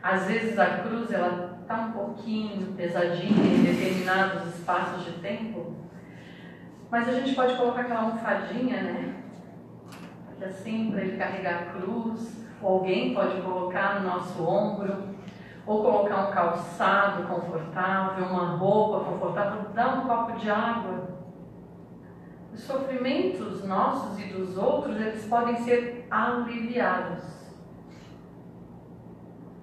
Às 0.00 0.26
vezes 0.26 0.56
a 0.56 0.78
cruz 0.78 1.10
ela 1.10 1.58
está 1.60 1.74
um 1.74 1.90
pouquinho 1.90 2.72
pesadinha 2.74 3.44
em 3.44 3.64
determinados 3.64 4.54
espaços 4.54 5.04
de 5.04 5.14
tempo, 5.14 5.74
mas 6.88 7.08
a 7.08 7.12
gente 7.14 7.34
pode 7.34 7.56
colocar 7.56 7.80
aquela 7.80 8.02
almofadinha, 8.02 8.80
né? 8.80 9.22
Assim, 10.40 10.92
para 10.92 11.02
ele 11.02 11.18
carregar 11.18 11.54
a 11.54 11.64
cruz, 11.72 12.46
ou 12.62 12.74
alguém 12.74 13.12
pode 13.12 13.42
colocar 13.42 14.00
no 14.00 14.08
nosso 14.08 14.40
ombro 14.40 15.16
ou 15.66 15.82
colocar 15.82 16.28
um 16.28 16.30
calçado 16.30 17.24
confortável, 17.24 18.24
uma 18.24 18.56
roupa 18.56 19.04
confortável, 19.04 19.70
dar 19.74 19.98
um 19.98 20.06
copo 20.06 20.38
de 20.38 20.48
água. 20.48 21.19
Os 22.52 22.60
sofrimentos 22.60 23.64
nossos 23.64 24.18
e 24.18 24.24
dos 24.24 24.58
outros, 24.58 24.96
eles 24.96 25.24
podem 25.26 25.56
ser 25.56 26.06
aliviados 26.10 27.22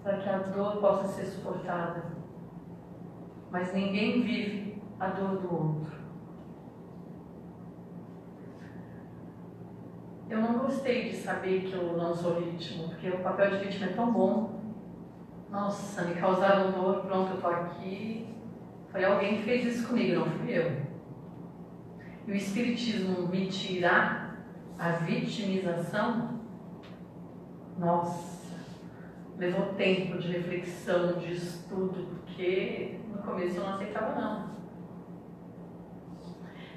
para 0.02 0.18
que 0.18 0.30
a 0.30 0.38
dor 0.38 0.78
possa 0.78 1.08
ser 1.10 1.26
suportada. 1.26 2.06
Mas 3.52 3.74
ninguém 3.74 4.22
vive 4.22 4.82
a 5.00 5.08
dor 5.08 5.38
do 5.38 5.54
outro. 5.54 5.98
Eu 10.30 10.42
não 10.42 10.60
gostei 10.60 11.10
de 11.10 11.16
saber 11.16 11.62
que 11.62 11.74
eu 11.74 11.98
não 11.98 12.14
sou 12.14 12.36
vítima, 12.36 12.90
porque 12.90 13.10
o 13.10 13.20
papel 13.20 13.52
de 13.52 13.66
vítima 13.66 13.88
é 13.88 13.94
tão 13.94 14.12
bom. 14.12 14.62
Nossa, 15.50 16.04
me 16.04 16.16
causaram 16.16 16.72
dor, 16.72 17.06
pronto, 17.06 17.32
eu 17.32 17.42
tô 17.42 17.48
aqui. 17.48 18.28
Foi 18.92 19.04
alguém 19.04 19.38
que 19.38 19.44
fez 19.44 19.66
isso 19.66 19.88
comigo, 19.88 20.20
não 20.20 20.26
fui 20.26 20.58
eu. 20.58 20.87
E 22.28 22.32
o 22.32 22.36
Espiritismo 22.36 23.30
me 23.30 23.48
tirar 23.48 24.36
a 24.78 24.90
vitimização, 24.92 26.42
nossa, 27.80 28.54
levou 29.38 29.68
tempo 29.76 30.18
de 30.18 30.34
reflexão, 30.34 31.14
de 31.14 31.32
estudo, 31.32 32.20
porque 32.26 33.00
no 33.08 33.20
começo 33.20 33.56
eu 33.56 33.64
não 33.64 33.76
aceitava 33.76 34.20
não. 34.20 34.50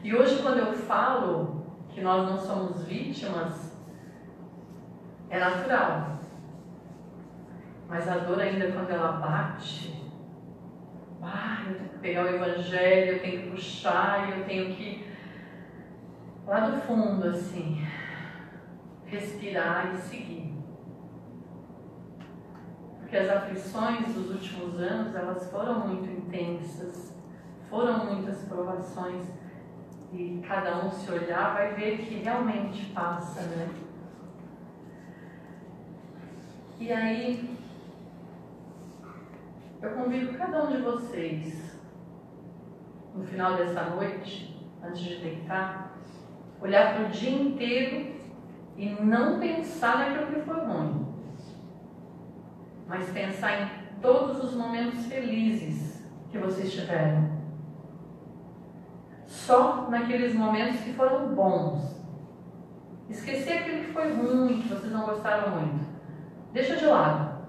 E 0.05 0.15
hoje 0.15 0.41
quando 0.41 0.59
eu 0.59 0.73
falo 0.73 1.67
que 1.89 2.01
nós 2.01 2.31
não 2.31 2.39
somos 2.39 2.85
vítimas, 2.85 3.77
é 5.29 5.41
natural. 5.41 6.21
Mas 7.89 8.07
a 8.07 8.19
dor 8.19 8.39
ainda 8.39 8.71
quando 8.71 8.91
ela 8.91 9.13
bate, 9.15 10.01
ah, 11.21 11.65
eu 11.67 11.75
tenho 11.75 11.89
que 11.89 11.99
pegar 11.99 12.25
o 12.25 12.29
evangelho, 12.29 13.15
eu 13.15 13.19
tenho 13.21 13.43
que 13.43 13.51
puxar, 13.51 14.39
eu 14.39 14.45
tenho 14.45 14.73
que 14.77 15.10
lá 16.51 16.69
do 16.69 16.81
fundo 16.81 17.29
assim, 17.29 17.87
respirar 19.07 19.95
e 19.95 19.99
seguir. 19.99 20.53
Porque 22.99 23.17
as 23.17 23.31
aflições 23.31 24.13
dos 24.13 24.31
últimos 24.31 24.81
anos, 24.81 25.15
elas 25.15 25.49
foram 25.49 25.87
muito 25.87 26.11
intensas, 26.11 27.17
foram 27.69 28.05
muitas 28.05 28.43
provações 28.49 29.29
e 30.13 30.43
cada 30.45 30.85
um 30.85 30.91
se 30.91 31.13
olhar 31.13 31.55
vai 31.55 31.73
ver 31.75 31.99
que 31.99 32.17
realmente 32.17 32.87
passa, 32.87 33.43
né? 33.43 33.73
E 36.81 36.91
aí, 36.91 37.57
eu 39.81 39.91
convido 39.91 40.37
cada 40.37 40.65
um 40.65 40.73
de 40.73 40.83
vocês, 40.83 41.79
no 43.15 43.25
final 43.25 43.57
dessa 43.57 43.85
noite, 43.91 44.61
antes 44.83 45.01
de 45.01 45.17
deitar, 45.19 45.90
olhar 46.61 46.95
para 46.95 47.07
o 47.07 47.11
dia 47.11 47.31
inteiro 47.31 48.15
e 48.77 48.89
não 48.89 49.39
pensar 49.39 49.99
naquilo 49.99 50.33
que 50.33 50.41
foi 50.41 50.61
ruim, 50.61 51.07
mas 52.87 53.11
pensar 53.11 53.63
em 53.63 53.69
todos 54.01 54.43
os 54.45 54.55
momentos 54.55 55.07
felizes 55.07 56.03
que 56.31 56.39
vocês 56.39 56.73
tiveram 56.73 57.41
só 59.31 59.89
naqueles 59.89 60.35
momentos 60.35 60.81
que 60.81 60.93
foram 60.93 61.35
bons. 61.35 62.01
Esquecer 63.09 63.59
aquilo 63.59 63.85
que 63.85 63.93
foi 63.93 64.13
ruim, 64.13 64.61
que 64.61 64.69
vocês 64.69 64.93
não 64.93 65.07
gostaram 65.07 65.57
muito. 65.57 65.85
Deixa 66.53 66.77
de 66.77 66.87
lado. 66.87 67.41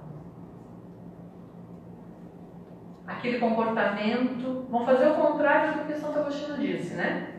Aquele 3.06 3.40
comportamento. 3.40 4.66
Vamos 4.70 4.86
fazer 4.86 5.10
o 5.10 5.16
contrário 5.16 5.74
do 5.74 5.86
que 5.86 6.00
Santo 6.00 6.20
Agostinho 6.20 6.58
disse, 6.58 6.94
né? 6.94 7.31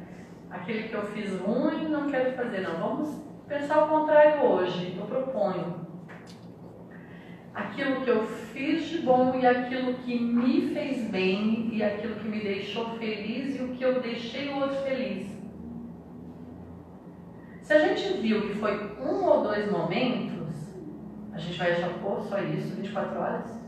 Aquele 0.53 0.89
que 0.89 0.95
eu 0.95 1.03
fiz 1.07 1.41
ruim, 1.41 1.89
não 1.89 2.11
quero 2.11 2.37
fazer, 2.37 2.61
não. 2.61 2.79
Vamos 2.79 3.23
pensar 3.49 3.85
o 3.85 3.89
contrário 3.89 4.45
hoje. 4.45 4.95
Eu 4.99 5.07
proponho 5.07 5.87
aquilo 7.55 8.03
que 8.03 8.11
eu 8.11 8.27
fiz 8.27 8.85
de 8.85 8.99
bom 8.99 9.35
e 9.39 9.47
aquilo 9.47 9.95
que 9.95 10.19
me 10.19 10.73
fez 10.75 11.11
bem 11.11 11.71
e 11.73 11.83
aquilo 11.83 12.17
que 12.17 12.29
me 12.29 12.41
deixou 12.41 12.99
feliz 12.99 13.59
e 13.59 13.63
o 13.63 13.69
que 13.69 13.83
eu 13.83 14.01
deixei 14.01 14.51
o 14.51 14.61
outro 14.61 14.77
feliz. 14.83 15.33
Se 17.63 17.73
a 17.73 17.89
gente 17.89 18.21
viu 18.21 18.49
que 18.49 18.55
foi 18.55 18.99
um 19.01 19.25
ou 19.25 19.43
dois 19.43 19.71
momentos, 19.71 20.77
a 21.33 21.39
gente 21.39 21.59
vai 21.59 21.73
achar, 21.73 21.91
pô, 22.01 22.21
só 22.21 22.39
isso, 22.43 22.77
24 22.77 23.19
horas? 23.19 23.59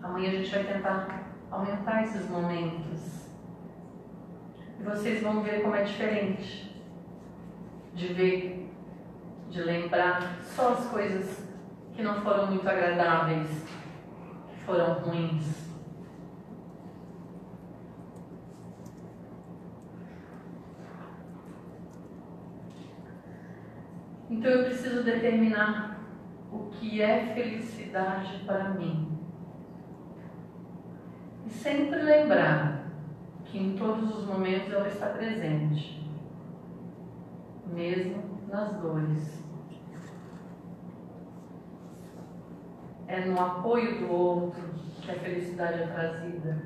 Amanhã 0.00 0.28
a 0.28 0.34
gente 0.34 0.50
vai 0.50 0.64
tentar 0.64 1.32
aumentar 1.50 2.04
esses 2.04 2.28
momentos. 2.28 3.21
Vocês 4.84 5.22
vão 5.22 5.42
ver 5.42 5.62
como 5.62 5.76
é 5.76 5.84
diferente 5.84 6.74
de 7.94 8.08
ver, 8.12 8.68
de 9.48 9.62
lembrar 9.62 10.38
só 10.42 10.72
as 10.72 10.86
coisas 10.86 11.46
que 11.94 12.02
não 12.02 12.20
foram 12.22 12.48
muito 12.48 12.68
agradáveis, 12.68 13.48
que 14.48 14.64
foram 14.64 14.94
ruins. 14.94 15.70
Então 24.28 24.50
eu 24.50 24.64
preciso 24.64 25.04
determinar 25.04 26.00
o 26.50 26.70
que 26.70 27.00
é 27.00 27.32
felicidade 27.34 28.42
para 28.44 28.70
mim. 28.70 29.16
E 31.46 31.50
sempre 31.50 32.02
lembrar 32.02 32.81
que 33.52 33.58
em 33.58 33.76
todos 33.76 34.16
os 34.16 34.24
momentos 34.24 34.72
ela 34.72 34.88
está 34.88 35.08
presente, 35.08 36.02
mesmo 37.66 38.40
nas 38.48 38.72
dores. 38.80 39.44
É 43.06 43.26
no 43.26 43.38
apoio 43.38 43.98
do 44.00 44.10
outro 44.10 44.62
que 45.02 45.10
a 45.10 45.14
felicidade 45.16 45.82
é 45.82 45.86
trazida. 45.86 46.62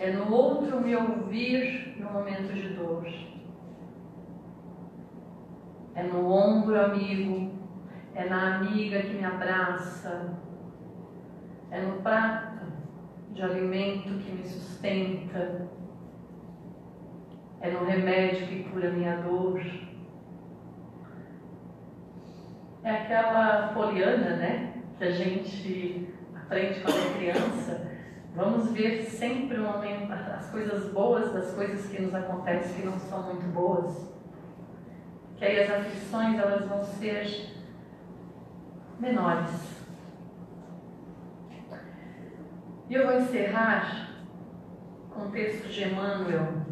É 0.00 0.10
no 0.10 0.28
outro 0.32 0.80
me 0.80 0.96
ouvir 0.96 1.94
no 2.00 2.10
momento 2.10 2.52
de 2.52 2.70
dor. 2.70 3.06
É 5.94 6.02
no 6.02 6.28
ombro 6.28 6.84
amigo. 6.84 7.54
É 8.12 8.28
na 8.28 8.56
amiga 8.56 9.02
que 9.02 9.14
me 9.14 9.24
abraça. 9.24 10.34
É 11.70 11.80
no 11.80 12.02
prato 12.02 12.45
de 13.36 13.42
alimento 13.42 14.18
que 14.24 14.32
me 14.32 14.44
sustenta. 14.44 15.68
É 17.60 17.70
no 17.70 17.84
remédio 17.84 18.48
que 18.48 18.64
cura 18.64 18.90
minha 18.90 19.16
dor. 19.18 19.60
É 22.82 22.90
aquela 22.90 23.68
poliana, 23.68 24.36
né? 24.36 24.72
que 24.98 25.04
a 25.04 25.10
gente 25.10 26.14
aprende 26.34 26.80
quando 26.80 26.96
é 26.96 27.18
criança, 27.18 27.86
vamos 28.34 28.70
ver 28.72 29.02
sempre 29.02 29.58
momento, 29.58 30.10
as 30.12 30.50
coisas 30.50 30.90
boas 30.92 31.32
das 31.32 31.52
coisas 31.52 31.86
que 31.86 32.00
nos 32.00 32.14
acontecem 32.14 32.80
que 32.80 32.86
não 32.86 32.98
são 32.98 33.22
muito 33.24 33.46
boas. 33.52 34.10
Que 35.36 35.44
aí 35.44 35.60
as 35.60 35.70
aflições 35.70 36.38
elas 36.38 36.66
vão 36.66 36.82
ser 36.82 37.50
menores. 38.98 39.75
E 42.88 42.94
eu 42.94 43.06
vou 43.06 43.20
encerrar 43.20 44.10
com 45.10 45.22
o 45.22 45.30
texto 45.30 45.68
de 45.68 45.84
Emmanuel, 45.84 46.66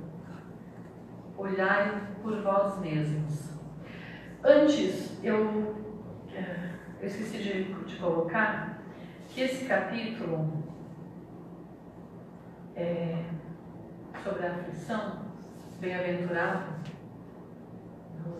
Olhai 1.36 2.00
por 2.22 2.40
vós 2.42 2.78
mesmos. 2.78 3.50
Antes, 4.44 5.18
eu 5.22 5.74
eu 7.04 7.08
esqueci 7.08 7.36
de, 7.36 7.64
de 7.84 7.96
colocar 7.96 8.78
que 9.28 9.42
esse 9.42 9.66
capítulo 9.66 10.64
é, 12.74 13.24
sobre 14.22 14.46
a 14.46 14.52
aflição, 14.52 15.18
bem-aventurado 15.80 16.72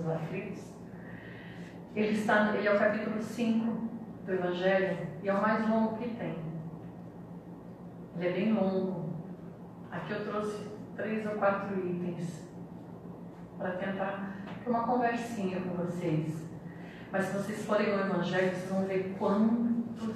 os 0.01 0.09
aflitos, 0.09 0.73
ele, 1.95 2.17
está, 2.17 2.57
ele 2.57 2.67
é 2.67 2.73
o 2.73 2.79
capítulo 2.79 3.21
5 3.21 3.89
do 4.25 4.33
Evangelho 4.33 5.09
e 5.23 5.29
é 5.29 5.35
o 5.35 5.43
mais 5.43 5.69
longo 5.69 5.99
que 5.99 6.09
tem. 6.15 6.54
Ele 8.17 8.29
é 8.29 8.33
bem 8.33 8.53
longo. 8.53 9.11
Aqui 9.91 10.13
eu 10.13 10.25
trouxe 10.25 10.69
três 10.97 11.27
ou 11.27 11.33
quatro 11.33 11.77
itens 11.79 12.49
para 13.59 13.73
tentar 13.73 14.45
ter 14.63 14.71
uma 14.71 14.87
conversinha 14.87 15.61
com 15.61 15.71
vocês. 15.85 16.49
Mas 17.11 17.27
se 17.27 17.37
vocês 17.37 17.65
forem 17.65 17.95
no 17.95 18.01
Evangelho, 18.01 18.51
vocês 18.51 18.71
vão 18.71 18.85
ver 18.85 19.15
quanto 19.19 20.15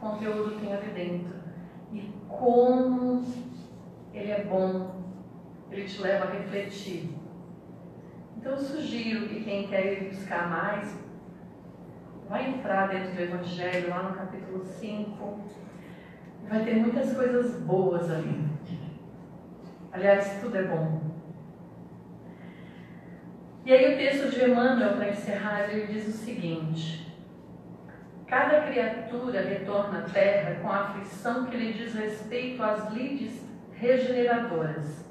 conteúdo 0.00 0.60
tem 0.60 0.72
ali 0.72 0.90
dentro. 0.90 1.34
E 1.92 2.12
como 2.28 3.24
ele 4.12 4.30
é 4.30 4.44
bom, 4.44 5.02
ele 5.70 5.84
te 5.84 6.00
leva 6.00 6.26
a 6.26 6.30
refletir. 6.30 7.10
Então 8.36 8.52
eu 8.52 8.58
sugiro 8.58 9.28
que 9.28 9.42
quem 9.42 9.66
quer 9.66 9.92
ir 9.92 10.08
buscar 10.10 10.48
mais, 10.48 10.96
vai 12.28 12.50
entrar 12.50 12.88
dentro 12.88 13.14
do 13.14 13.20
Evangelho, 13.20 13.90
lá 13.90 14.02
no 14.04 14.16
capítulo 14.16 14.64
5. 14.64 15.40
Vai 16.48 16.64
ter 16.64 16.76
muitas 16.76 17.12
coisas 17.12 17.60
boas 17.60 18.10
ali. 18.10 18.48
Aliás, 19.92 20.40
tudo 20.40 20.56
é 20.56 20.62
bom. 20.62 21.00
E 23.66 23.72
aí 23.72 23.94
o 23.94 23.98
texto 23.98 24.30
de 24.30 24.44
Emmanuel, 24.44 24.96
para 24.96 25.10
encerrar, 25.10 25.68
ele 25.68 25.92
diz 25.92 26.08
o 26.08 26.12
seguinte: 26.12 27.14
Cada 28.26 28.62
criatura 28.62 29.42
retorna 29.42 29.98
à 29.98 30.02
terra 30.02 30.60
com 30.62 30.70
a 30.70 30.84
aflição 30.84 31.46
que 31.46 31.56
lhe 31.56 31.74
diz 31.74 31.94
respeito 31.94 32.62
às 32.62 32.92
lides 32.92 33.42
regeneradoras. 33.72 35.06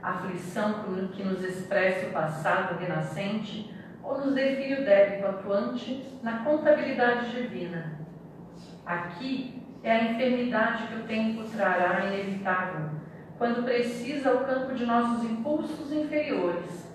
Aflição 0.00 0.84
que 1.12 1.24
nos 1.24 1.42
expressa 1.42 2.06
o 2.06 2.12
passado 2.12 2.78
renascente 2.78 3.74
ou 4.02 4.18
nos 4.18 4.34
define 4.34 4.82
o 4.82 4.84
débito 4.84 5.26
atuante 5.26 6.06
na 6.22 6.44
contabilidade 6.44 7.30
divina. 7.30 7.98
Aqui 8.84 9.61
é 9.82 9.90
a 9.90 10.04
enfermidade 10.04 10.86
que 10.86 10.94
o 10.94 11.02
tempo 11.04 11.42
trará 11.44 12.06
inevitável, 12.06 12.90
quando 13.36 13.64
precisa 13.64 14.30
ao 14.30 14.44
campo 14.44 14.74
de 14.74 14.86
nossos 14.86 15.24
impulsos 15.24 15.92
inferiores. 15.92 16.86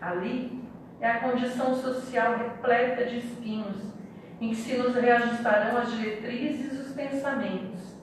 Ali 0.00 0.64
é 1.00 1.10
a 1.10 1.20
condição 1.20 1.74
social 1.74 2.36
repleta 2.36 3.04
de 3.04 3.18
espinhos, 3.18 3.94
em 4.40 4.50
que 4.50 4.56
se 4.56 4.76
nos 4.76 4.94
reajustarão 4.94 5.78
as 5.78 5.92
diretrizes 5.92 6.72
e 6.72 6.82
os 6.82 6.92
pensamentos. 6.92 7.94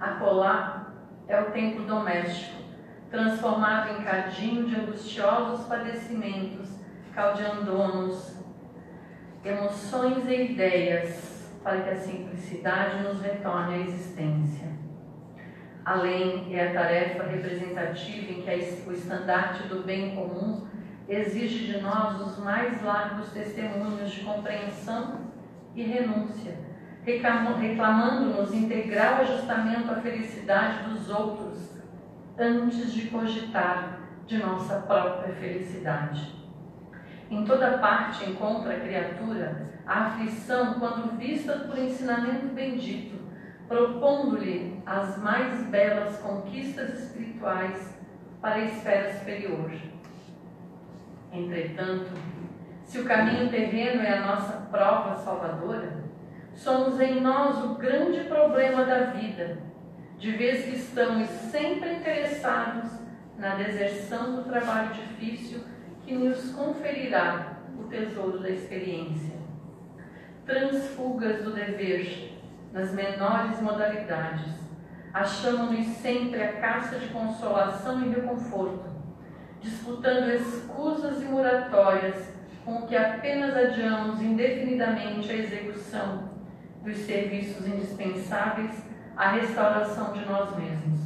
Acolá 0.00 0.92
é 1.28 1.40
o 1.40 1.50
tempo 1.50 1.82
doméstico, 1.82 2.62
transformado 3.10 3.92
em 3.92 4.02
cadinho 4.02 4.66
de 4.66 4.80
angustiosos 4.80 5.66
padecimentos, 5.66 6.68
caldeandonos, 7.14 8.36
emoções 9.44 10.26
e 10.26 10.52
ideias, 10.52 11.37
para 11.62 11.82
que 11.82 11.90
a 11.90 11.96
simplicidade 11.96 13.02
nos 13.02 13.20
retorne 13.20 13.74
à 13.74 13.78
existência. 13.78 14.68
Além 15.84 16.54
é 16.54 16.68
a 16.68 16.72
tarefa 16.72 17.24
representativa 17.24 18.32
em 18.32 18.42
que 18.42 18.88
o 18.88 18.92
estandarte 18.92 19.68
do 19.68 19.82
bem 19.84 20.14
comum 20.14 20.66
exige 21.08 21.72
de 21.72 21.80
nós 21.80 22.20
os 22.20 22.38
mais 22.38 22.82
largos 22.82 23.30
testemunhos 23.32 24.10
de 24.10 24.20
compreensão 24.20 25.32
e 25.74 25.82
renúncia, 25.82 26.58
reclamando-nos 27.04 28.52
integral 28.52 29.22
ajustamento 29.22 29.90
à 29.90 29.96
felicidade 29.96 30.90
dos 30.90 31.08
outros, 31.08 31.70
antes 32.38 32.92
de 32.92 33.08
cogitar 33.08 34.00
de 34.26 34.36
nossa 34.36 34.80
própria 34.80 35.34
felicidade. 35.34 36.37
Em 37.30 37.44
toda 37.44 37.78
parte 37.78 38.28
encontra 38.28 38.74
a 38.74 38.80
criatura 38.80 39.68
a 39.86 40.06
aflição 40.06 40.74
quando 40.78 41.16
vista 41.16 41.60
por 41.60 41.78
ensinamento 41.78 42.46
bendito, 42.48 43.18
propondo-lhe 43.66 44.82
as 44.84 45.16
mais 45.18 45.64
belas 45.64 46.18
conquistas 46.18 47.04
espirituais 47.04 47.98
para 48.40 48.56
a 48.56 48.64
esfera 48.64 49.12
superior. 49.14 49.70
Entretanto, 51.32 52.10
se 52.84 52.98
o 52.98 53.04
caminho 53.04 53.50
terreno 53.50 54.02
é 54.02 54.18
a 54.18 54.26
nossa 54.26 54.52
prova 54.70 55.16
salvadora, 55.16 56.04
somos 56.54 57.00
em 57.00 57.20
nós 57.20 57.62
o 57.64 57.74
grande 57.74 58.24
problema 58.24 58.84
da 58.84 59.04
vida, 59.04 59.58
de 60.18 60.32
vez 60.32 60.64
que 60.64 60.76
estamos 60.76 61.28
sempre 61.28 61.96
interessados 61.96 62.90
na 63.38 63.54
deserção 63.54 64.36
do 64.36 64.44
trabalho 64.44 64.92
difícil 64.92 65.62
que 66.08 66.14
nos 66.14 66.52
conferirá 66.52 67.58
o 67.78 67.84
tesouro 67.84 68.38
da 68.38 68.48
experiência. 68.48 69.36
Transfugas 70.46 71.44
do 71.44 71.52
dever 71.52 72.32
nas 72.72 72.92
menores 72.92 73.60
modalidades, 73.60 74.54
achamos-nos 75.12 75.86
sempre 75.98 76.42
a 76.42 76.54
caça 76.54 76.98
de 76.98 77.08
consolação 77.08 78.02
e 78.02 78.08
reconforto, 78.08 78.88
disputando 79.60 80.30
escusas 80.30 81.20
e 81.20 81.26
moratórias 81.26 82.32
com 82.64 82.86
que 82.86 82.96
apenas 82.96 83.54
adiamos 83.54 84.22
indefinidamente 84.22 85.30
a 85.30 85.34
execução 85.34 86.30
dos 86.82 86.96
serviços 86.96 87.66
indispensáveis 87.66 88.82
à 89.14 89.32
restauração 89.32 90.14
de 90.14 90.24
nós 90.24 90.56
mesmos. 90.56 90.97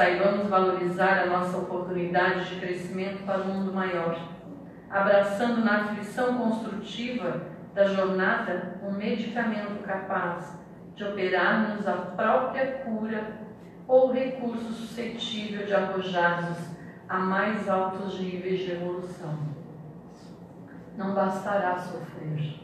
Saibamos 0.00 0.48
valorizar 0.48 1.24
a 1.24 1.26
nossa 1.26 1.58
oportunidade 1.58 2.48
de 2.48 2.58
crescimento 2.58 3.22
para 3.26 3.42
um 3.42 3.52
mundo 3.52 3.74
maior, 3.74 4.18
abraçando 4.88 5.62
na 5.62 5.82
aflição 5.82 6.38
construtiva 6.38 7.42
da 7.74 7.84
jornada 7.84 8.80
um 8.82 8.92
medicamento 8.92 9.82
capaz 9.82 10.58
de 10.94 11.04
operar-nos 11.04 11.86
a 11.86 11.92
própria 11.92 12.78
cura 12.78 13.40
ou 13.86 14.10
recurso 14.10 14.72
suscetível 14.72 15.66
de 15.66 15.74
arrojar-nos 15.74 16.56
a 17.06 17.18
mais 17.18 17.68
altos 17.68 18.18
níveis 18.18 18.60
de 18.60 18.72
evolução. 18.72 19.38
Não 20.96 21.14
bastará 21.14 21.76
sofrer. 21.76 22.54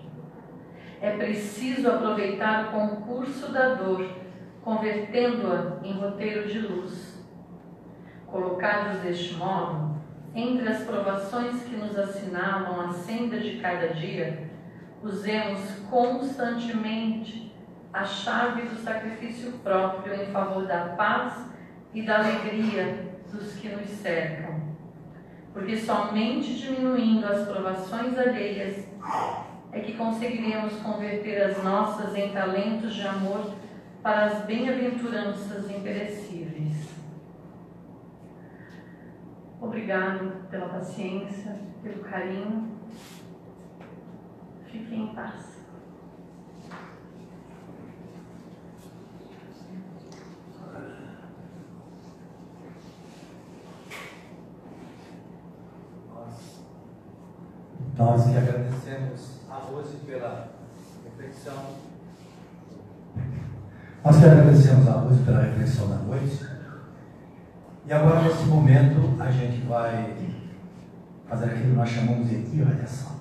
É 1.02 1.18
preciso 1.18 1.86
aproveitar 1.90 2.68
o 2.68 2.70
concurso 2.70 3.52
da 3.52 3.74
dor, 3.74 4.08
convertendo-a 4.62 5.86
em 5.86 5.92
roteiro 5.92 6.48
de 6.48 6.60
luz. 6.60 7.05
Colocados 8.36 9.00
deste 9.00 9.32
modo, 9.32 9.96
entre 10.34 10.68
as 10.68 10.82
provações 10.82 11.62
que 11.62 11.74
nos 11.74 11.98
assinalam 11.98 12.82
a 12.82 12.92
senda 12.92 13.40
de 13.40 13.56
cada 13.60 13.94
dia, 13.94 14.50
usemos 15.02 15.58
constantemente 15.88 17.50
a 17.90 18.04
chave 18.04 18.68
do 18.68 18.76
sacrifício 18.76 19.52
próprio 19.64 20.12
em 20.12 20.26
favor 20.26 20.66
da 20.66 20.88
paz 20.98 21.46
e 21.94 22.02
da 22.02 22.18
alegria 22.18 23.06
dos 23.32 23.54
que 23.54 23.70
nos 23.70 23.88
cercam. 23.88 24.60
Porque 25.54 25.78
somente 25.78 26.58
diminuindo 26.58 27.26
as 27.26 27.48
provações 27.48 28.18
alheias 28.18 28.86
é 29.72 29.80
que 29.80 29.94
conseguiremos 29.94 30.74
converter 30.82 31.42
as 31.42 31.64
nossas 31.64 32.14
em 32.14 32.34
talentos 32.34 32.94
de 32.94 33.08
amor 33.08 33.54
para 34.02 34.26
as 34.26 34.44
bem-aventuranças 34.44 35.70
imperecíveis. 35.70 36.45
Obrigado 39.76 40.48
pela 40.50 40.70
paciência, 40.70 41.54
pelo 41.82 42.02
carinho. 42.02 42.78
Fiquem 44.64 45.02
em 45.02 45.14
paz. 45.14 45.58
Nós 57.98 58.24
que 58.24 58.36
agradecemos 58.38 59.40
a 59.50 59.56
Rose 59.56 59.96
pela 60.06 60.52
reflexão. 61.04 61.76
Nós 64.02 64.16
que 64.16 64.24
agradecemos 64.24 64.88
a 64.88 64.92
Rose 64.92 65.22
pela 65.22 65.42
reflexão 65.42 65.90
da 65.90 65.96
noite. 65.96 66.55
E 67.86 67.92
agora, 67.92 68.22
nesse 68.22 68.44
momento, 68.46 69.20
a 69.20 69.30
gente 69.30 69.64
vai 69.66 70.14
fazer 71.28 71.44
aquilo 71.46 71.70
que 71.70 71.76
nós 71.76 71.88
chamamos 71.88 72.28
de 72.28 72.34
irradiação. 72.56 73.12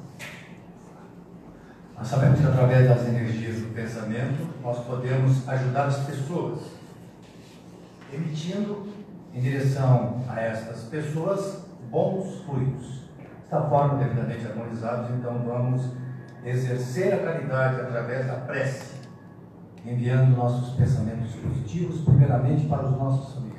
Nós 1.98 2.08
sabemos 2.08 2.40
que 2.40 2.48
através 2.48 2.90
das 2.90 3.08
energias 3.08 3.62
do 3.62 3.74
pensamento, 3.74 4.48
nós 4.62 4.84
podemos 4.86 5.48
ajudar 5.48 5.86
as 5.86 6.00
pessoas, 6.00 6.60
emitindo 8.12 8.88
em 9.34 9.40
direção 9.40 10.24
a 10.28 10.40
estas 10.42 10.84
pessoas 10.84 11.66
bons 11.90 12.42
fluidos 12.46 13.06
desta 13.56 13.62
forma 13.70 14.04
devidamente 14.04 14.46
harmonizados, 14.46 15.12
então 15.12 15.44
vamos 15.46 15.92
exercer 16.44 17.14
a 17.14 17.18
caridade 17.20 17.82
através 17.82 18.28
da 18.28 18.34
prece, 18.34 18.96
enviando 19.86 20.36
nossos 20.36 20.76
pensamentos 20.76 21.34
positivos, 21.36 22.02
primeiramente 22.02 22.68
para 22.68 22.86
os 22.86 22.98
nossos 22.98 23.34
familiares. 23.34 23.55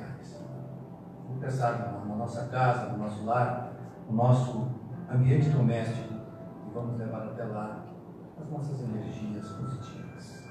Pensar 1.47 2.03
na 2.05 2.13
nossa 2.13 2.47
casa, 2.47 2.91
no 2.91 2.97
nosso 2.97 3.23
lar, 3.23 3.71
no 4.09 4.17
nosso 4.17 4.67
ambiente 5.09 5.49
doméstico 5.49 6.13
e 6.13 6.73
vamos 6.73 6.99
levar 6.99 7.23
até 7.23 7.45
lá 7.45 7.85
as 8.37 8.49
nossas 8.49 8.81
energias 8.81 9.47
positivas. 9.53 10.43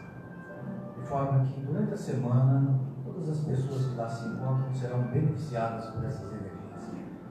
De 0.96 1.06
forma 1.06 1.44
que 1.44 1.60
durante 1.60 1.92
a 1.92 1.96
semana 1.98 2.80
todas 3.04 3.28
as 3.28 3.40
pessoas 3.40 3.88
que 3.88 3.94
lá 3.94 4.08
se 4.08 4.26
encontram 4.26 4.72
serão 4.72 5.02
beneficiadas 5.08 5.90
por 5.90 6.02
essas 6.02 6.32
energias. 6.32 6.90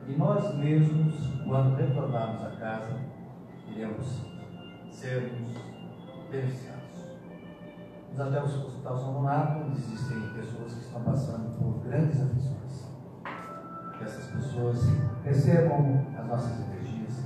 E 0.09 0.15
nós 0.15 0.55
mesmos, 0.57 1.15
quando 1.43 1.75
retornarmos 1.75 2.43
a 2.43 2.51
casa, 2.57 2.99
iremos 3.67 4.27
sermos 4.91 5.49
beneficiados. 6.29 7.17
Vamos 8.15 8.31
até 8.31 8.45
o 8.45 8.45
Hospital 8.45 8.95
São 8.95 9.13
Donato, 9.13 9.71
existem 9.71 10.21
pessoas 10.35 10.71
que 10.71 10.81
estão 10.81 11.01
passando 11.01 11.57
por 11.57 11.83
grandes 11.83 12.21
aflições. 12.21 12.64
Que 13.97 14.03
essas 14.03 14.25
pessoas 14.25 14.89
recebam 15.23 16.05
as 16.17 16.25
nossas 16.27 16.59
energias, 16.59 17.25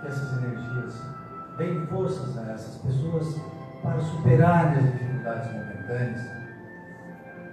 que 0.00 0.06
essas 0.06 0.38
energias 0.38 0.94
deem 1.58 1.86
forças 1.86 2.36
a 2.38 2.52
essas 2.52 2.76
pessoas 2.78 3.40
para 3.82 4.00
superarem 4.00 4.78
as 4.78 4.92
dificuldades 4.92 5.52
momentâneas, 5.52 6.20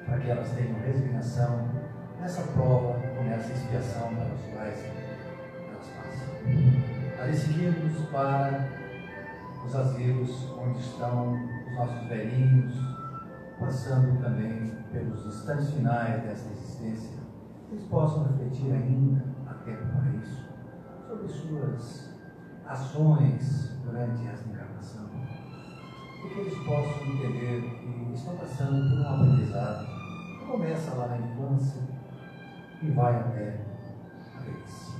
para 0.06 0.18
que 0.20 0.30
elas 0.30 0.50
tenham 0.52 0.80
resignação 0.80 1.68
nessa 2.20 2.42
prova, 2.54 2.98
nessa 3.24 3.52
expiação 3.52 4.10
pelas 4.10 4.42
quais 4.54 4.86
elas 5.68 5.88
passam. 5.98 7.24
Ali 7.24 7.36
seguimos 7.36 8.06
para 8.10 8.68
os 9.66 9.76
asilos 9.76 10.50
onde 10.58 10.80
estão 10.80 11.34
os 11.68 11.76
nossos 11.76 12.08
velhinhos, 12.08 12.74
passando 13.60 14.22
também 14.22 14.72
pelos 14.92 15.26
instantes 15.26 15.72
finais 15.72 16.24
dessa 16.24 16.50
existência, 16.50 17.19
eles 17.72 17.86
possam 17.86 18.24
refletir 18.24 18.72
ainda, 18.72 19.24
tempo 19.66 19.86
para 19.94 20.12
isso, 20.12 20.50
sobre 21.08 21.28
suas 21.28 22.10
ações 22.66 23.78
durante 23.84 24.28
essa 24.28 24.50
encarnação, 24.50 25.10
e 26.24 26.30
que 26.30 26.40
eles 26.40 26.58
possam 26.60 27.08
entender 27.08 27.62
que 27.62 28.14
estão 28.14 28.36
passando 28.38 28.90
por 28.90 29.00
um 29.00 29.14
aprendizado 29.14 29.86
que 30.40 30.46
começa 30.46 30.96
lá 30.96 31.08
na 31.08 31.18
infância 31.18 31.82
e 32.82 32.92
vai 32.92 33.16
até 33.16 33.66
a 34.38 34.42
velhice. 34.42 34.96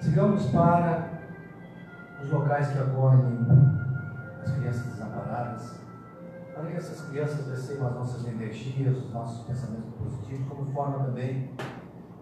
Sigamos 0.00 0.46
para 0.46 1.10
os 2.22 2.30
locais 2.30 2.68
que 2.68 2.78
acolhem 2.78 3.46
as 4.42 4.50
crianças 4.52 4.86
desamparadas, 4.86 5.80
para 6.58 6.72
que 6.72 6.76
essas 6.76 7.08
crianças 7.08 7.46
recebam 7.46 7.86
as 7.86 7.94
nossas 7.94 8.26
energias, 8.26 8.96
os 8.96 9.12
nossos 9.12 9.46
pensamentos 9.46 9.94
positivos, 9.94 10.48
como 10.48 10.66
forma 10.72 11.04
também 11.04 11.50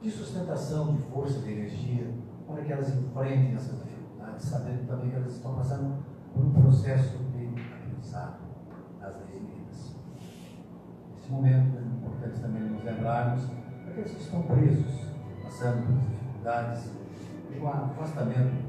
de 0.03 0.11
sustentação, 0.11 0.95
de 0.95 1.03
força, 1.05 1.41
de 1.41 1.53
energia, 1.53 2.13
para 2.47 2.63
que 2.63 2.71
elas 2.71 2.95
enfrentem 2.95 3.55
essas 3.55 3.83
dificuldades, 3.83 4.45
sabendo 4.45 4.87
também 4.87 5.09
que 5.09 5.17
elas 5.17 5.33
estão 5.33 5.55
passando 5.55 6.05
por 6.35 6.45
um 6.45 6.53
processo 6.53 7.17
de 7.17 7.47
pensado 7.95 8.37
nas 9.01 9.15
leis 9.17 9.41
divinas. 9.41 9.97
Nesse 11.15 11.31
momento, 11.31 11.79
é 11.79 11.81
importante 11.81 12.41
também 12.41 12.63
nos 12.63 12.85
lembrarmos 12.85 13.43
daqueles 13.87 14.13
que 14.13 14.21
estão 14.21 14.43
presos, 14.43 15.13
passando 15.43 15.87
por 15.87 15.95
dificuldades, 15.95 16.91
de 17.51 17.59
um 17.59 17.69
afastamento 17.69 18.67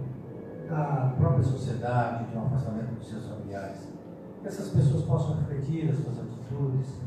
da 0.69 1.13
própria 1.17 1.43
sociedade, 1.43 2.31
de 2.31 2.37
um 2.37 2.45
afastamento 2.45 2.95
dos 2.95 3.09
seus 3.09 3.25
familiares. 3.25 3.96
Que 4.41 4.47
essas 4.47 4.69
pessoas 4.69 5.03
possam 5.03 5.37
refletir 5.37 5.89
as 5.89 5.97
suas 5.97 6.19
atitudes, 6.19 7.01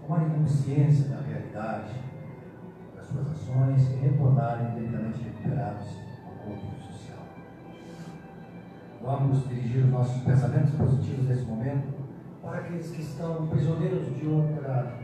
tomarem 0.00 0.30
consciência 0.30 1.08
da 1.08 1.20
realidade 1.20 1.94
das 2.96 3.06
suas 3.06 3.26
ações 3.28 3.90
e 3.90 3.94
retornarem 3.96 4.74
devidamente 4.74 5.22
recuperados 5.22 5.88
ao 6.26 6.32
convívio 6.44 6.80
social. 6.80 7.22
Vamos 9.02 9.48
dirigir 9.48 9.84
os 9.84 9.90
nossos 9.90 10.22
pensamentos 10.22 10.74
positivos 10.74 11.26
nesse 11.26 11.42
momento 11.42 12.02
para 12.42 12.58
aqueles 12.58 12.90
que 12.90 13.02
estão 13.02 13.46
prisioneiros 13.46 14.14
de 14.16 14.26
outra 14.26 14.98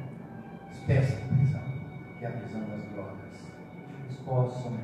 espécie 0.70 1.16
de 1.16 1.28
prisão, 1.28 1.62
que 2.18 2.24
é 2.24 2.28
a 2.28 2.32
prisão 2.32 2.60
das 2.60 2.82
drogas. 2.90 3.18
Eles 4.04 4.18
possam 4.24 4.76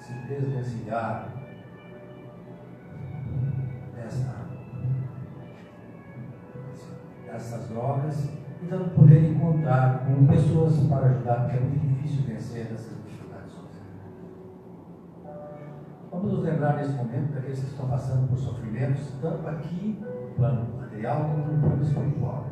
se 0.00 0.12
desvencilhar 0.26 1.28
dessa, 3.94 4.47
dessas 7.32 7.68
drogas 7.68 8.24
e 8.24 8.64
então 8.64 8.88
poder 8.88 9.30
encontrar 9.30 10.04
com 10.04 10.26
pessoas 10.26 10.76
para 10.88 11.06
ajudar, 11.06 11.42
porque 11.42 11.56
é 11.56 11.60
muito 11.60 11.86
difícil 11.86 12.24
vencer 12.24 12.62
essas 12.72 12.96
dificuldades 13.04 13.54
Vamos 16.10 16.32
nos 16.32 16.42
lembrar 16.42 16.76
nesse 16.76 16.92
momento 16.92 17.34
daqueles 17.34 17.60
que 17.60 17.66
estão 17.66 17.88
passando 17.88 18.28
por 18.28 18.36
sofrimentos, 18.36 19.12
tanto 19.20 19.46
aqui 19.46 19.98
no 20.00 20.34
plano 20.34 20.76
material 20.76 21.24
como 21.24 21.52
no 21.52 21.60
plano 21.60 21.82
espiritual. 21.82 22.46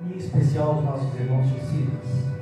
E 0.00 0.12
em 0.12 0.16
especial 0.16 0.78
os 0.78 0.84
nossos 0.84 1.14
irmãos 1.14 1.46
suicidas. 1.46 2.34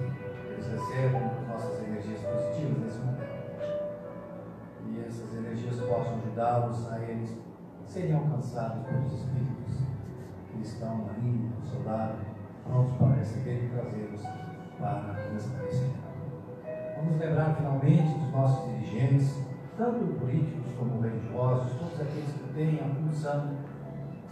Eles 0.51 0.67
recebem 0.67 1.23
as 1.25 1.49
nossas 1.49 1.83
energias 1.83 2.21
positivas 2.21 2.79
nesse 2.85 2.99
momento. 2.99 3.33
E 4.87 5.01
essas 5.01 5.35
energias 5.35 5.81
possam 5.81 6.19
ajudá-los 6.19 6.93
a 6.93 7.01
eles 7.01 7.37
serem 7.87 8.15
alcançados 8.15 8.87
pelos 8.87 9.13
espíritos 9.13 9.82
ao 10.63 11.67
seu 11.67 11.85
lado, 11.85 12.19
prontos 12.65 12.97
para 12.97 13.17
receber 13.17 13.65
e 13.65 13.69
trazê-los 13.69 14.23
para 14.79 15.17
o 15.33 15.37
esclarecimento. 15.37 15.99
Vamos 16.97 17.19
lembrar 17.19 17.57
finalmente 17.57 18.17
dos 18.17 18.31
nossos 18.31 18.71
dirigentes, 18.71 19.43
tanto 19.77 20.21
políticos 20.21 20.73
como 20.79 21.01
religiosos, 21.01 21.73
todos 21.73 22.01
aqueles 22.01 22.31
que 22.31 22.53
têm 22.55 22.81
a 22.81 22.95
função 22.95 23.57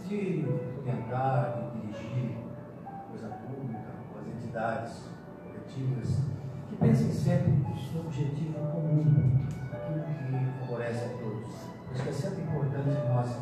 de 0.07 0.45
orientar 0.79 1.69
e 1.75 1.81
dirigir 1.81 2.37
a 2.85 2.91
coisa 3.09 3.27
pública, 3.27 3.89
as 4.17 4.27
entidades 4.27 5.09
coletivas, 5.43 6.21
que 6.69 6.75
pensem 6.77 7.11
sempre 7.11 7.51
no 7.51 7.99
objetivo 7.99 8.53
comum, 8.71 9.47
aquilo 9.73 9.99
que 9.99 10.59
favorece 10.61 11.05
a 11.05 11.09
todos. 11.09 11.71
Por 11.87 11.95
isso 11.95 12.07
é 12.07 12.11
sempre 12.13 12.43
importante 12.43 13.01
que 13.01 13.07
nós 13.09 13.37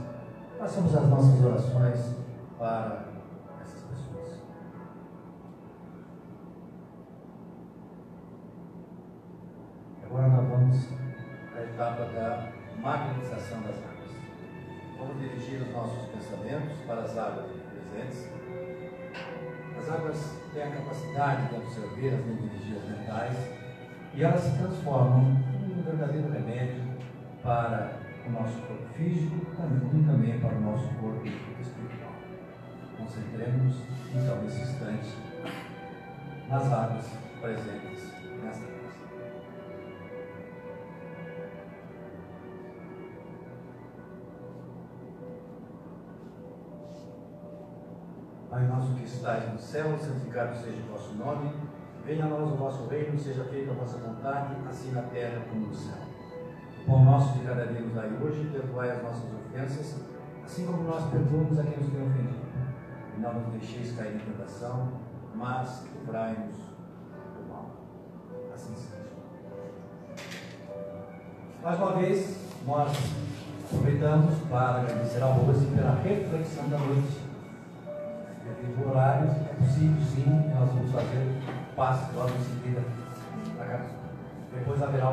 façamos 0.58 0.96
as 0.96 1.08
nossas 1.08 1.46
orações 1.46 2.29
para 2.60 3.06
essas 3.62 3.84
pessoas. 3.84 4.44
Agora 10.04 10.28
nós 10.28 10.50
vamos 10.50 10.90
à 11.56 11.62
etapa 11.62 12.06
da 12.06 12.52
materialização 12.82 13.62
das 13.62 13.78
águas. 13.78 14.12
Vamos 14.98 15.18
dirigir 15.20 15.62
os 15.62 15.72
nossos 15.72 16.10
pensamentos 16.10 16.78
para 16.86 17.02
as 17.02 17.18
águas 17.18 17.46
presentes. 17.72 18.30
As 19.78 19.90
águas 19.90 20.42
têm 20.54 20.64
a 20.64 20.72
capacidade 20.72 21.48
de 21.48 21.56
absorver 21.56 22.16
as 22.16 22.28
energias 22.28 22.84
mentais 22.90 23.38
e 24.14 24.22
elas 24.22 24.42
se 24.42 24.58
transformam 24.58 25.38
em 25.64 25.80
um 25.80 25.84
verdadeiro 25.84 26.30
remédio 26.30 26.84
para 27.42 28.00
o 28.28 28.32
nosso 28.32 28.60
corpo 28.64 28.86
físico, 28.96 29.46
como 29.56 30.06
também 30.06 30.38
para 30.42 30.56
o 30.56 30.60
nosso 30.60 30.90
corpo 30.96 31.26
espiritual. 31.26 32.09
Concentremos 33.00 33.76
então 34.14 34.42
nesse 34.42 34.62
instante 34.62 35.18
nas 36.50 36.72
águas 36.72 37.06
presentes 37.40 38.12
nesta 38.44 38.66
casa. 38.66 38.80
Pai 48.50 48.68
nosso 48.68 48.94
que 48.96 49.04
estais 49.04 49.54
no 49.54 49.60
céu, 49.60 49.98
santificado 49.98 50.58
seja 50.58 50.82
o 50.82 50.92
vosso 50.92 51.14
nome, 51.14 51.54
venha 52.04 52.26
a 52.26 52.28
nós 52.28 52.52
o 52.52 52.56
vosso 52.56 52.88
reino, 52.88 53.18
seja 53.18 53.44
feita 53.46 53.72
a 53.72 53.76
vossa 53.76 53.98
vontade, 54.00 54.56
assim 54.68 54.92
na 54.92 55.04
terra 55.04 55.46
como 55.50 55.68
no 55.68 55.74
céu. 55.74 55.98
O 56.82 56.86
pão 56.86 57.06
nosso 57.06 57.38
de 57.38 57.46
cada 57.46 57.68
dia 57.68 57.82
nos 57.82 57.94
dai 57.94 58.10
hoje, 58.22 58.50
perdoai 58.52 58.92
as 58.92 59.04
nossas 59.04 59.30
ofensas, 59.34 60.02
assim 60.44 60.66
como 60.66 60.84
nós 60.84 61.10
perdoamos 61.12 61.60
a 61.60 61.64
quem 61.64 61.78
nos 61.78 61.92
tem 61.92 62.02
ofendido. 62.02 62.39
Não 63.20 63.34
nos 63.34 63.52
deixeis 63.52 63.96
cair 63.98 64.16
em 64.16 64.20
tentação, 64.20 64.88
mas 65.36 65.84
livrai-nos 65.94 66.56
do 66.56 67.50
mal. 67.50 67.70
Assim 68.54 68.74
seja. 68.76 69.10
Mais 71.62 71.78
uma 71.78 71.92
vez, 71.94 72.48
nós 72.66 72.92
aproveitamos 73.66 74.36
para 74.50 74.82
agradecer 74.82 75.22
ao 75.22 75.34
Rose 75.34 75.66
pela 75.66 75.96
reflexão 76.02 76.70
da 76.70 76.78
noite. 76.78 77.20
Devido 78.46 78.84
ao 78.86 78.92
horário, 78.92 79.30
é 79.30 79.54
possível 79.54 80.02
sim, 80.02 80.52
nós 80.58 80.70
vamos 80.70 80.92
fazer 80.92 81.42
o 81.72 81.76
passe 81.76 82.16
logo 82.16 82.30
em 82.30 82.44
seguida. 82.44 82.82
Depois 84.54 84.82
haverá 84.82 85.08